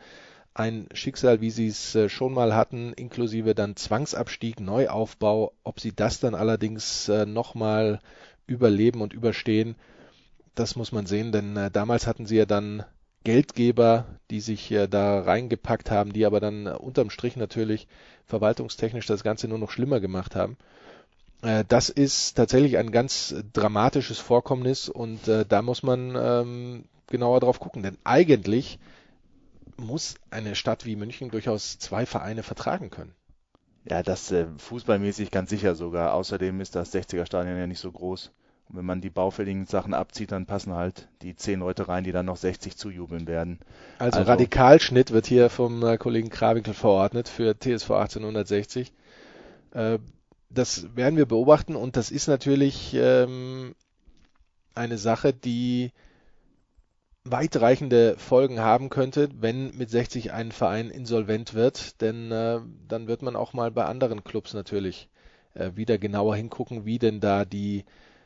ein 0.53 0.87
Schicksal, 0.93 1.41
wie 1.41 1.51
sie 1.51 1.67
es 1.67 1.93
äh, 1.95 2.09
schon 2.09 2.33
mal 2.33 2.55
hatten, 2.55 2.93
inklusive 2.93 3.53
dann 3.55 3.75
Zwangsabstieg, 3.75 4.59
Neuaufbau. 4.59 5.53
Ob 5.63 5.79
sie 5.79 5.95
das 5.95 6.19
dann 6.19 6.35
allerdings 6.35 7.07
äh, 7.09 7.25
nochmal 7.25 7.99
überleben 8.47 9.01
und 9.01 9.13
überstehen, 9.13 9.75
das 10.55 10.75
muss 10.75 10.91
man 10.91 11.05
sehen, 11.05 11.31
denn 11.31 11.55
äh, 11.55 11.71
damals 11.71 12.07
hatten 12.07 12.25
sie 12.25 12.37
ja 12.37 12.45
dann 12.45 12.83
Geldgeber, 13.23 14.05
die 14.31 14.39
sich 14.39 14.71
äh, 14.71 14.87
da 14.87 15.21
reingepackt 15.21 15.91
haben, 15.91 16.13
die 16.13 16.25
aber 16.25 16.39
dann 16.39 16.65
äh, 16.65 16.71
unterm 16.71 17.09
Strich 17.09 17.35
natürlich 17.35 17.87
verwaltungstechnisch 18.25 19.05
das 19.05 19.23
Ganze 19.23 19.47
nur 19.47 19.59
noch 19.59 19.71
schlimmer 19.71 19.99
gemacht 19.99 20.35
haben. 20.35 20.57
Äh, 21.41 21.63
das 21.67 21.89
ist 21.89 22.35
tatsächlich 22.35 22.77
ein 22.77 22.91
ganz 22.91 23.35
dramatisches 23.53 24.19
Vorkommnis 24.19 24.89
und 24.89 25.27
äh, 25.27 25.45
da 25.45 25.61
muss 25.61 25.83
man 25.83 26.15
ähm, 26.15 26.83
genauer 27.07 27.39
drauf 27.39 27.59
gucken, 27.59 27.83
denn 27.83 27.97
eigentlich 28.03 28.79
muss 29.77 30.15
eine 30.29 30.55
Stadt 30.55 30.85
wie 30.85 30.95
München 30.95 31.31
durchaus 31.31 31.79
zwei 31.79 32.05
Vereine 32.05 32.43
vertragen 32.43 32.89
können. 32.89 33.13
Ja, 33.85 34.03
das 34.03 34.31
äh, 34.31 34.45
fußballmäßig 34.57 35.31
ganz 35.31 35.49
sicher 35.49 35.73
sogar. 35.75 36.13
Außerdem 36.13 36.59
ist 36.61 36.75
das 36.75 36.93
60er 36.93 37.25
Stadion 37.25 37.57
ja 37.57 37.65
nicht 37.67 37.79
so 37.79 37.91
groß. 37.91 38.31
Und 38.67 38.77
wenn 38.77 38.85
man 38.85 39.01
die 39.01 39.09
baufälligen 39.09 39.65
Sachen 39.65 39.93
abzieht, 39.95 40.31
dann 40.31 40.45
passen 40.45 40.73
halt 40.73 41.07
die 41.23 41.35
zehn 41.35 41.61
Leute 41.61 41.87
rein, 41.87 42.03
die 42.03 42.11
dann 42.11 42.27
noch 42.27 42.37
60 42.37 42.75
zujubeln 42.77 43.25
werden. 43.25 43.59
Also, 43.97 44.19
Also- 44.19 44.31
Radikalschnitt 44.31 45.11
wird 45.11 45.25
hier 45.25 45.49
vom 45.49 45.83
äh, 45.83 45.97
Kollegen 45.97 46.29
Krawinkel 46.29 46.73
verordnet 46.73 47.29
für 47.29 47.57
TSV 47.57 47.91
1860. 47.91 48.91
Das 50.49 50.95
werden 50.95 51.17
wir 51.17 51.27
beobachten 51.27 51.75
und 51.75 51.95
das 51.95 52.11
ist 52.11 52.27
natürlich 52.27 52.93
ähm, 52.95 53.75
eine 54.73 54.97
Sache, 54.97 55.33
die 55.33 55.91
weitreichende 57.23 58.15
Folgen 58.17 58.59
haben 58.59 58.89
könnte, 58.89 59.29
wenn 59.39 59.75
mit 59.77 59.89
60 59.89 60.31
ein 60.31 60.51
Verein 60.51 60.89
insolvent 60.89 61.53
wird, 61.53 62.01
denn 62.01 62.31
äh, 62.31 62.59
dann 62.87 63.07
wird 63.07 63.21
man 63.21 63.35
auch 63.35 63.53
mal 63.53 63.71
bei 63.71 63.85
anderen 63.85 64.23
Clubs 64.23 64.53
natürlich 64.53 65.09
äh, 65.53 65.71
wieder 65.75 65.97
genauer 65.97 66.35
hingucken, 66.35 66.85
wie 66.85 66.97
denn 66.97 67.19
da 67.19 67.45
die 67.45 67.85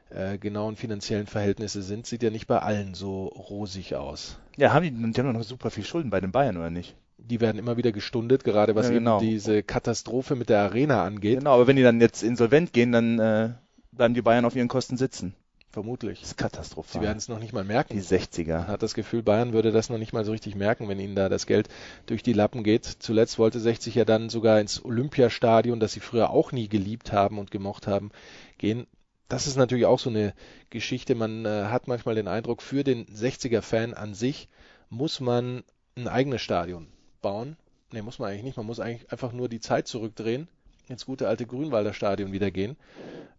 äh, 0.10 0.38
genauen 0.38 0.76
finanziellen 0.76 1.28
Verhältnisse 1.28 1.82
sind. 1.82 2.06
Sieht 2.06 2.24
ja 2.24 2.30
nicht 2.30 2.48
bei 2.48 2.60
allen 2.60 2.94
so 2.94 3.26
rosig 3.26 3.96
aus. 3.96 4.38
Ja, 4.58 4.74
haben 4.74 4.84
die, 4.84 4.92
die 4.92 5.20
haben 5.20 5.34
noch 5.34 5.44
super 5.44 5.72
viel 5.72 5.84
Schulden 5.84 6.10
bei 6.10 6.22
den 6.22 6.32
Bayern, 6.32 6.58
oder 6.58 6.70
nicht? 6.70 6.96
Die 7.18 7.40
werden 7.40 7.58
immer 7.58 7.78
wieder 7.78 7.92
gestundet, 7.92 8.44
gerade 8.44 8.76
was 8.76 8.88
Ja, 8.88 8.94
genau. 8.94 9.20
eben 9.20 9.30
diese 9.30 9.64
Katastrophe 9.64 10.36
mit 10.36 10.50
der 10.50 10.60
Arena 10.60 11.04
angeht. 11.04 11.40
Genau, 11.40 11.54
aber 11.54 11.68
wenn 11.68 11.76
die 11.76 11.84
dann 11.84 12.02
jetzt 12.02 12.24
insolvent 12.24 12.74
gehen, 12.74 12.92
dann 12.92 13.20
äh, 13.20 13.50
bleiben 13.92 14.14
die 14.14 14.22
Bayern 14.22 14.46
auf 14.46 14.56
ihren 14.56 14.68
Kosten 14.68 14.98
sitzen. 14.98 15.36
Vermutlich. 15.74 16.20
Das 16.20 16.30
ist 16.30 16.38
katastrophal. 16.38 17.02
Sie 17.02 17.06
werden 17.06 17.18
es 17.18 17.30
noch 17.30 17.40
nicht 17.40 17.52
mal 17.52 17.64
merken. 17.64 17.94
Die 17.94 18.04
60er. 18.04 18.60
Man 18.60 18.68
hat 18.68 18.84
das 18.84 18.94
Gefühl, 18.94 19.24
Bayern 19.24 19.54
würde 19.54 19.72
das 19.72 19.90
noch 19.90 19.98
nicht 19.98 20.14
mal 20.14 20.24
so 20.24 20.32
richtig 20.32 20.54
merken, 20.54 20.88
wenn 20.88 21.00
ihnen 21.00 21.16
da 21.16 21.30
das 21.30 21.48
Geld 21.48 21.68
durch 22.06 22.22
die 22.22 22.34
Lappen 22.34 22.64
geht. 22.64 22.86
Zuletzt 22.86 23.40
wollte 23.40 23.60
60 23.60 23.96
ja 23.96 24.06
dann 24.06 24.30
sogar 24.30 24.60
ins 24.60 24.86
Olympiastadion, 24.86 25.80
das 25.80 25.94
sie 25.94 26.00
früher 26.00 26.30
auch 26.30 26.52
nie 26.52 26.68
geliebt 26.68 27.12
haben 27.12 27.40
und 27.40 27.50
gemocht 27.50 27.88
haben, 27.88 28.12
gehen. 28.60 28.86
Das 29.30 29.48
ist 29.48 29.58
natürlich 29.58 29.88
auch 29.88 29.98
so 29.98 30.12
eine 30.12 30.36
Geschichte. 30.70 31.16
Man 31.16 31.46
äh, 31.46 31.64
hat 31.66 31.88
manchmal 31.88 32.14
den 32.14 32.28
Eindruck, 32.28 32.62
für 32.62 32.84
den 32.84 33.08
60er-Fan 33.08 33.96
an 33.96 34.14
sich 34.14 34.50
muss 34.90 35.22
man 35.22 35.64
ein 35.96 36.08
eigenes 36.08 36.42
Stadion 36.42 36.86
bauen. 37.24 37.58
Ne, 37.92 38.04
muss 38.04 38.20
man 38.20 38.30
eigentlich 38.30 38.44
nicht. 38.44 38.58
Man 38.58 38.68
muss 38.68 38.80
eigentlich 38.80 39.12
einfach 39.12 39.34
nur 39.34 39.50
die 39.50 39.60
Zeit 39.60 39.88
zurückdrehen, 39.88 40.48
ins 40.88 41.08
gute 41.08 41.28
alte 41.28 41.48
Grünwalder 41.48 41.94
Stadion 41.94 42.32
wieder 42.32 42.52
gehen. 42.52 42.78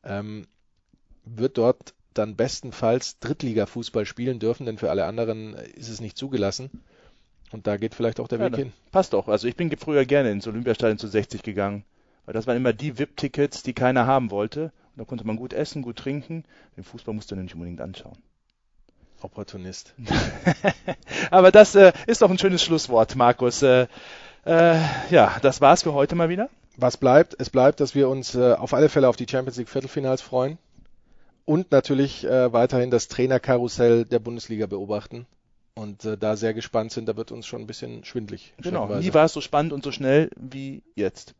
Ähm, 0.02 0.48
wird 1.24 1.56
dort 1.58 1.94
dann 2.14 2.36
bestenfalls 2.36 3.18
Drittliga-Fußball 3.20 4.06
spielen 4.06 4.38
dürfen, 4.38 4.66
denn 4.66 4.78
für 4.78 4.90
alle 4.90 5.04
anderen 5.04 5.54
ist 5.54 5.88
es 5.88 6.00
nicht 6.00 6.16
zugelassen. 6.16 6.70
Und 7.50 7.66
da 7.66 7.76
geht 7.76 7.94
vielleicht 7.94 8.20
auch 8.20 8.28
der 8.28 8.38
ja, 8.38 8.46
Weg 8.46 8.56
hin. 8.56 8.72
Passt 8.90 9.12
doch. 9.12 9.28
Also 9.28 9.46
ich 9.46 9.56
bin 9.56 9.70
früher 9.76 10.04
gerne 10.04 10.30
ins 10.30 10.46
Olympiastadion 10.46 10.98
zu 10.98 11.08
60 11.08 11.42
gegangen, 11.42 11.84
weil 12.24 12.34
das 12.34 12.46
waren 12.46 12.56
immer 12.56 12.72
die 12.72 12.98
VIP-Tickets, 12.98 13.62
die 13.62 13.74
keiner 13.74 14.06
haben 14.06 14.30
wollte. 14.30 14.72
Und 14.94 14.98
da 14.98 15.04
konnte 15.04 15.26
man 15.26 15.36
gut 15.36 15.52
essen, 15.52 15.82
gut 15.82 15.96
trinken. 15.96 16.44
Den 16.76 16.84
Fußball 16.84 17.14
musste 17.14 17.34
man 17.34 17.44
nicht 17.44 17.54
unbedingt 17.54 17.80
anschauen. 17.80 18.18
Opportunist. 19.24 19.94
Aber 21.30 21.50
das 21.50 21.74
äh, 21.74 21.92
ist 22.06 22.22
doch 22.22 22.30
ein 22.30 22.38
schönes 22.38 22.62
Schlusswort, 22.62 23.16
Markus. 23.16 23.62
Äh, 23.62 23.86
äh, 24.44 24.78
ja, 25.10 25.36
das 25.42 25.60
war's 25.60 25.82
für 25.82 25.94
heute 25.94 26.14
mal 26.14 26.28
wieder. 26.28 26.48
Was 26.76 26.96
bleibt? 26.96 27.34
Es 27.38 27.50
bleibt, 27.50 27.80
dass 27.80 27.94
wir 27.94 28.08
uns 28.08 28.34
äh, 28.34 28.52
auf 28.52 28.74
alle 28.74 28.88
Fälle 28.88 29.08
auf 29.08 29.16
die 29.16 29.26
Champions 29.28 29.56
League 29.56 29.68
Viertelfinals 29.68 30.22
freuen 30.22 30.58
und 31.44 31.72
natürlich 31.72 32.24
äh, 32.24 32.52
weiterhin 32.52 32.90
das 32.90 33.08
Trainerkarussell 33.08 34.04
der 34.04 34.18
Bundesliga 34.18 34.66
beobachten 34.66 35.26
und 35.74 36.04
äh, 36.04 36.16
da 36.16 36.36
sehr 36.36 36.54
gespannt 36.54 36.92
sind. 36.92 37.06
Da 37.08 37.16
wird 37.16 37.32
uns 37.32 37.46
schon 37.46 37.62
ein 37.62 37.66
bisschen 37.66 38.04
schwindlig. 38.04 38.54
Genau, 38.62 38.86
nie 38.96 39.14
war 39.14 39.24
es 39.24 39.32
so 39.32 39.40
spannend 39.40 39.72
und 39.72 39.84
so 39.84 39.92
schnell 39.92 40.30
wie 40.36 40.82
jetzt. 40.94 41.34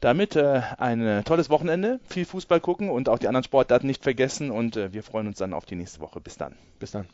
Damit 0.00 0.34
äh, 0.34 0.62
ein 0.78 1.24
tolles 1.24 1.50
Wochenende, 1.50 2.00
viel 2.08 2.24
Fußball 2.24 2.58
gucken 2.60 2.88
und 2.88 3.10
auch 3.10 3.18
die 3.18 3.28
anderen 3.28 3.44
Sportarten 3.44 3.86
nicht 3.86 4.02
vergessen 4.02 4.50
und 4.50 4.76
äh, 4.78 4.94
wir 4.94 5.02
freuen 5.02 5.26
uns 5.26 5.36
dann 5.36 5.52
auf 5.52 5.66
die 5.66 5.76
nächste 5.76 6.00
Woche. 6.00 6.20
Bis 6.22 6.38
dann. 6.38 6.56
Bis 6.78 6.92
dann. 6.92 7.06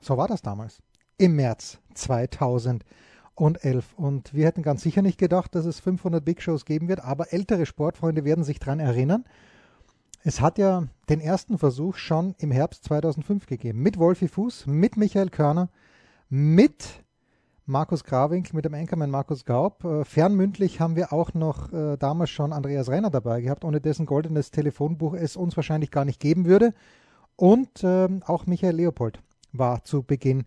So 0.00 0.16
war 0.16 0.26
das 0.26 0.42
damals 0.42 0.78
im 1.18 1.36
März 1.36 1.78
2011. 1.94 2.84
Und 3.96 4.34
wir 4.34 4.46
hätten 4.46 4.62
ganz 4.62 4.82
sicher 4.82 5.02
nicht 5.02 5.18
gedacht, 5.18 5.54
dass 5.54 5.64
es 5.64 5.78
500 5.78 6.24
Big 6.24 6.42
Shows 6.42 6.64
geben 6.64 6.88
wird, 6.88 7.04
aber 7.04 7.32
ältere 7.32 7.66
Sportfreunde 7.66 8.24
werden 8.24 8.42
sich 8.42 8.58
daran 8.58 8.80
erinnern. 8.80 9.24
Es 10.28 10.40
hat 10.40 10.58
ja 10.58 10.88
den 11.08 11.20
ersten 11.20 11.56
Versuch 11.56 11.94
schon 11.94 12.34
im 12.38 12.50
Herbst 12.50 12.82
2005 12.82 13.46
gegeben. 13.46 13.80
Mit 13.80 13.96
Wolfi 13.96 14.26
Fuß, 14.26 14.66
mit 14.66 14.96
Michael 14.96 15.30
Körner, 15.30 15.68
mit 16.28 17.04
Markus 17.64 18.02
Grawinkel, 18.02 18.56
mit 18.56 18.64
dem 18.64 18.74
Anchorman 18.74 19.08
Markus 19.08 19.44
Gaub. 19.44 19.84
Äh, 19.84 20.04
fernmündlich 20.04 20.80
haben 20.80 20.96
wir 20.96 21.12
auch 21.12 21.32
noch 21.34 21.72
äh, 21.72 21.96
damals 21.96 22.30
schon 22.30 22.52
Andreas 22.52 22.88
Renner 22.88 23.10
dabei 23.10 23.40
gehabt, 23.40 23.64
ohne 23.64 23.80
dessen 23.80 24.04
goldenes 24.04 24.50
Telefonbuch 24.50 25.14
es 25.14 25.36
uns 25.36 25.54
wahrscheinlich 25.56 25.92
gar 25.92 26.04
nicht 26.04 26.18
geben 26.18 26.44
würde. 26.44 26.74
Und 27.36 27.84
äh, 27.84 28.08
auch 28.26 28.46
Michael 28.46 28.74
Leopold 28.74 29.20
war 29.52 29.84
zu 29.84 30.02
Beginn 30.02 30.42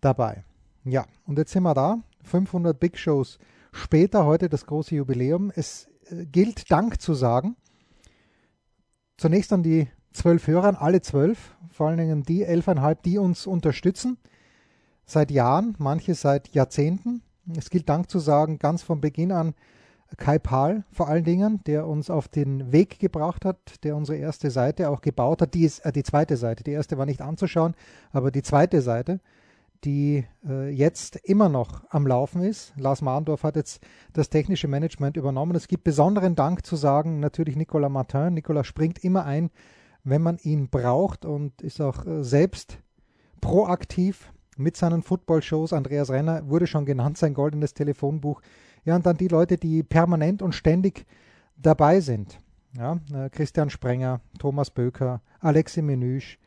dabei. 0.00 0.42
Ja, 0.82 1.06
und 1.24 1.38
jetzt 1.38 1.52
sind 1.52 1.62
wir 1.62 1.74
da. 1.74 2.00
500 2.24 2.80
Big 2.80 2.98
Shows 2.98 3.38
später, 3.70 4.26
heute 4.26 4.48
das 4.48 4.66
große 4.66 4.96
Jubiläum. 4.96 5.52
Es 5.54 5.86
äh, 6.10 6.26
gilt 6.26 6.68
Dank 6.72 7.00
zu 7.00 7.14
sagen. 7.14 7.54
Zunächst 9.16 9.52
an 9.52 9.62
die 9.62 9.88
zwölf 10.12 10.46
Hörer, 10.46 10.80
alle 10.80 11.02
zwölf, 11.02 11.56
vor 11.70 11.88
allen 11.88 11.98
Dingen 11.98 12.22
die 12.22 12.44
elfeinhalb, 12.44 13.02
die 13.02 13.18
uns 13.18 13.46
unterstützen. 13.46 14.18
Seit 15.06 15.30
Jahren, 15.30 15.74
manche 15.78 16.14
seit 16.14 16.48
Jahrzehnten. 16.54 17.22
Es 17.56 17.68
gilt 17.70 17.88
Dank 17.88 18.08
zu 18.08 18.18
sagen, 18.18 18.58
ganz 18.58 18.82
von 18.82 19.00
Beginn 19.00 19.32
an 19.32 19.54
Kai 20.16 20.38
Pahl 20.38 20.84
vor 20.90 21.08
allen 21.08 21.24
Dingen, 21.24 21.60
der 21.66 21.86
uns 21.86 22.10
auf 22.10 22.28
den 22.28 22.72
Weg 22.72 22.98
gebracht 22.98 23.44
hat, 23.44 23.84
der 23.84 23.96
unsere 23.96 24.18
erste 24.18 24.50
Seite 24.50 24.88
auch 24.90 25.00
gebaut 25.00 25.42
hat. 25.42 25.54
Die 25.54 25.64
ist 25.64 25.80
äh, 25.80 25.92
die 25.92 26.02
zweite 26.02 26.36
Seite. 26.36 26.64
Die 26.64 26.70
erste 26.70 26.98
war 26.98 27.06
nicht 27.06 27.20
anzuschauen, 27.20 27.74
aber 28.12 28.30
die 28.30 28.42
zweite 28.42 28.80
Seite 28.82 29.20
die 29.84 30.24
äh, 30.48 30.70
jetzt 30.70 31.16
immer 31.16 31.48
noch 31.48 31.84
am 31.90 32.06
Laufen 32.06 32.42
ist. 32.42 32.72
Lars 32.76 33.02
Mahndorf 33.02 33.42
hat 33.42 33.56
jetzt 33.56 33.82
das 34.12 34.30
technische 34.30 34.68
Management 34.68 35.16
übernommen. 35.16 35.54
Es 35.54 35.68
gibt 35.68 35.84
besonderen 35.84 36.34
Dank 36.34 36.64
zu 36.64 36.76
sagen, 36.76 37.20
natürlich 37.20 37.56
Nicolas 37.56 37.90
Martin. 37.90 38.34
Nicolas 38.34 38.66
springt 38.66 39.02
immer 39.04 39.24
ein, 39.24 39.50
wenn 40.02 40.22
man 40.22 40.38
ihn 40.38 40.68
braucht 40.68 41.24
und 41.24 41.62
ist 41.62 41.80
auch 41.80 42.06
äh, 42.06 42.22
selbst 42.22 42.78
proaktiv 43.40 44.32
mit 44.56 44.76
seinen 44.76 45.02
Football-Shows. 45.02 45.72
Andreas 45.72 46.10
Renner 46.10 46.48
wurde 46.48 46.66
schon 46.66 46.86
genannt, 46.86 47.18
sein 47.18 47.34
goldenes 47.34 47.74
Telefonbuch. 47.74 48.40
Ja, 48.84 48.96
und 48.96 49.06
dann 49.06 49.16
die 49.16 49.28
Leute, 49.28 49.56
die 49.56 49.82
permanent 49.82 50.42
und 50.42 50.54
ständig 50.54 51.06
dabei 51.56 52.00
sind. 52.00 52.38
Ja, 52.76 52.98
äh, 53.12 53.30
Christian 53.30 53.70
Sprenger, 53.70 54.20
Thomas 54.38 54.70
Böker, 54.70 55.20
Alexi 55.40 55.82
Menüsch, 55.82 56.38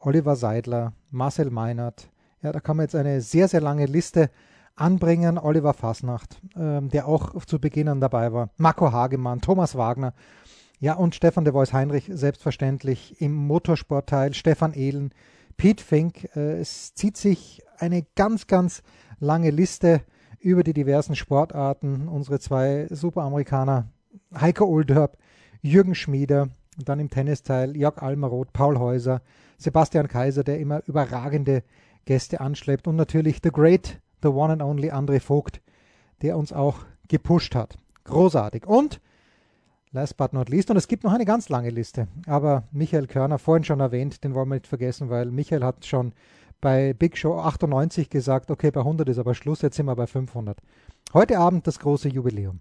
Oliver 0.00 0.36
Seidler, 0.36 0.92
Marcel 1.10 1.50
Meinert, 1.50 2.10
ja, 2.46 2.52
da 2.52 2.60
kann 2.60 2.76
man 2.76 2.84
jetzt 2.84 2.94
eine 2.94 3.20
sehr, 3.20 3.48
sehr 3.48 3.60
lange 3.60 3.86
Liste 3.86 4.30
anbringen. 4.76 5.36
Oliver 5.36 5.74
Fasnacht, 5.74 6.40
ähm, 6.56 6.90
der 6.90 7.08
auch 7.08 7.44
zu 7.44 7.58
Beginn 7.58 8.00
dabei 8.00 8.32
war. 8.32 8.50
Marco 8.56 8.92
Hagemann, 8.92 9.40
Thomas 9.40 9.76
Wagner. 9.76 10.14
Ja, 10.78 10.94
und 10.94 11.16
Stefan 11.16 11.44
de 11.44 11.52
Vois 11.52 11.72
Heinrich, 11.72 12.08
selbstverständlich 12.08 13.20
im 13.20 13.34
Motorsportteil. 13.34 14.32
Stefan 14.32 14.74
Ehlen, 14.74 15.10
Pete 15.56 15.82
Fink. 15.82 16.36
Äh, 16.36 16.60
es 16.60 16.94
zieht 16.94 17.16
sich 17.16 17.62
eine 17.78 18.06
ganz, 18.14 18.46
ganz 18.46 18.84
lange 19.18 19.50
Liste 19.50 20.02
über 20.38 20.62
die 20.62 20.72
diversen 20.72 21.16
Sportarten. 21.16 22.06
Unsere 22.06 22.38
zwei 22.38 22.86
Superamerikaner, 22.90 23.88
Heiko 24.40 24.66
Oldörp, 24.66 25.18
Jürgen 25.62 25.96
Schmieder, 25.96 26.50
dann 26.78 27.00
im 27.00 27.10
Tennisteil 27.10 27.76
Jörg 27.76 28.00
Almaroth, 28.00 28.52
Paul 28.52 28.78
Häuser, 28.78 29.20
Sebastian 29.58 30.06
Kaiser, 30.06 30.44
der 30.44 30.60
immer 30.60 30.82
überragende 30.86 31.64
Gäste 32.06 32.40
anschleppt 32.40 32.88
und 32.88 32.96
natürlich 32.96 33.40
The 33.42 33.50
Great, 33.50 34.00
The 34.22 34.28
One 34.28 34.54
and 34.54 34.62
Only 34.62 34.90
André 34.90 35.20
Vogt, 35.20 35.60
der 36.22 36.38
uns 36.38 36.52
auch 36.52 36.78
gepusht 37.08 37.54
hat. 37.54 37.76
Großartig. 38.04 38.66
Und 38.66 39.00
last 39.92 40.16
but 40.16 40.32
not 40.32 40.48
least, 40.48 40.70
und 40.70 40.76
es 40.76 40.88
gibt 40.88 41.04
noch 41.04 41.12
eine 41.12 41.24
ganz 41.24 41.48
lange 41.48 41.70
Liste, 41.70 42.08
aber 42.26 42.64
Michael 42.70 43.06
Körner, 43.06 43.38
vorhin 43.38 43.64
schon 43.64 43.80
erwähnt, 43.80 44.24
den 44.24 44.34
wollen 44.34 44.48
wir 44.48 44.54
nicht 44.54 44.66
vergessen, 44.66 45.10
weil 45.10 45.30
Michael 45.30 45.64
hat 45.64 45.84
schon 45.84 46.12
bei 46.60 46.94
Big 46.94 47.18
Show 47.18 47.38
98 47.38 48.08
gesagt, 48.08 48.50
okay, 48.50 48.70
bei 48.70 48.80
100 48.80 49.08
ist 49.08 49.18
aber 49.18 49.34
Schluss, 49.34 49.62
jetzt 49.62 49.76
sind 49.76 49.86
wir 49.86 49.96
bei 49.96 50.06
500. 50.06 50.58
Heute 51.12 51.38
Abend 51.38 51.66
das 51.66 51.78
große 51.78 52.08
Jubiläum. 52.08 52.60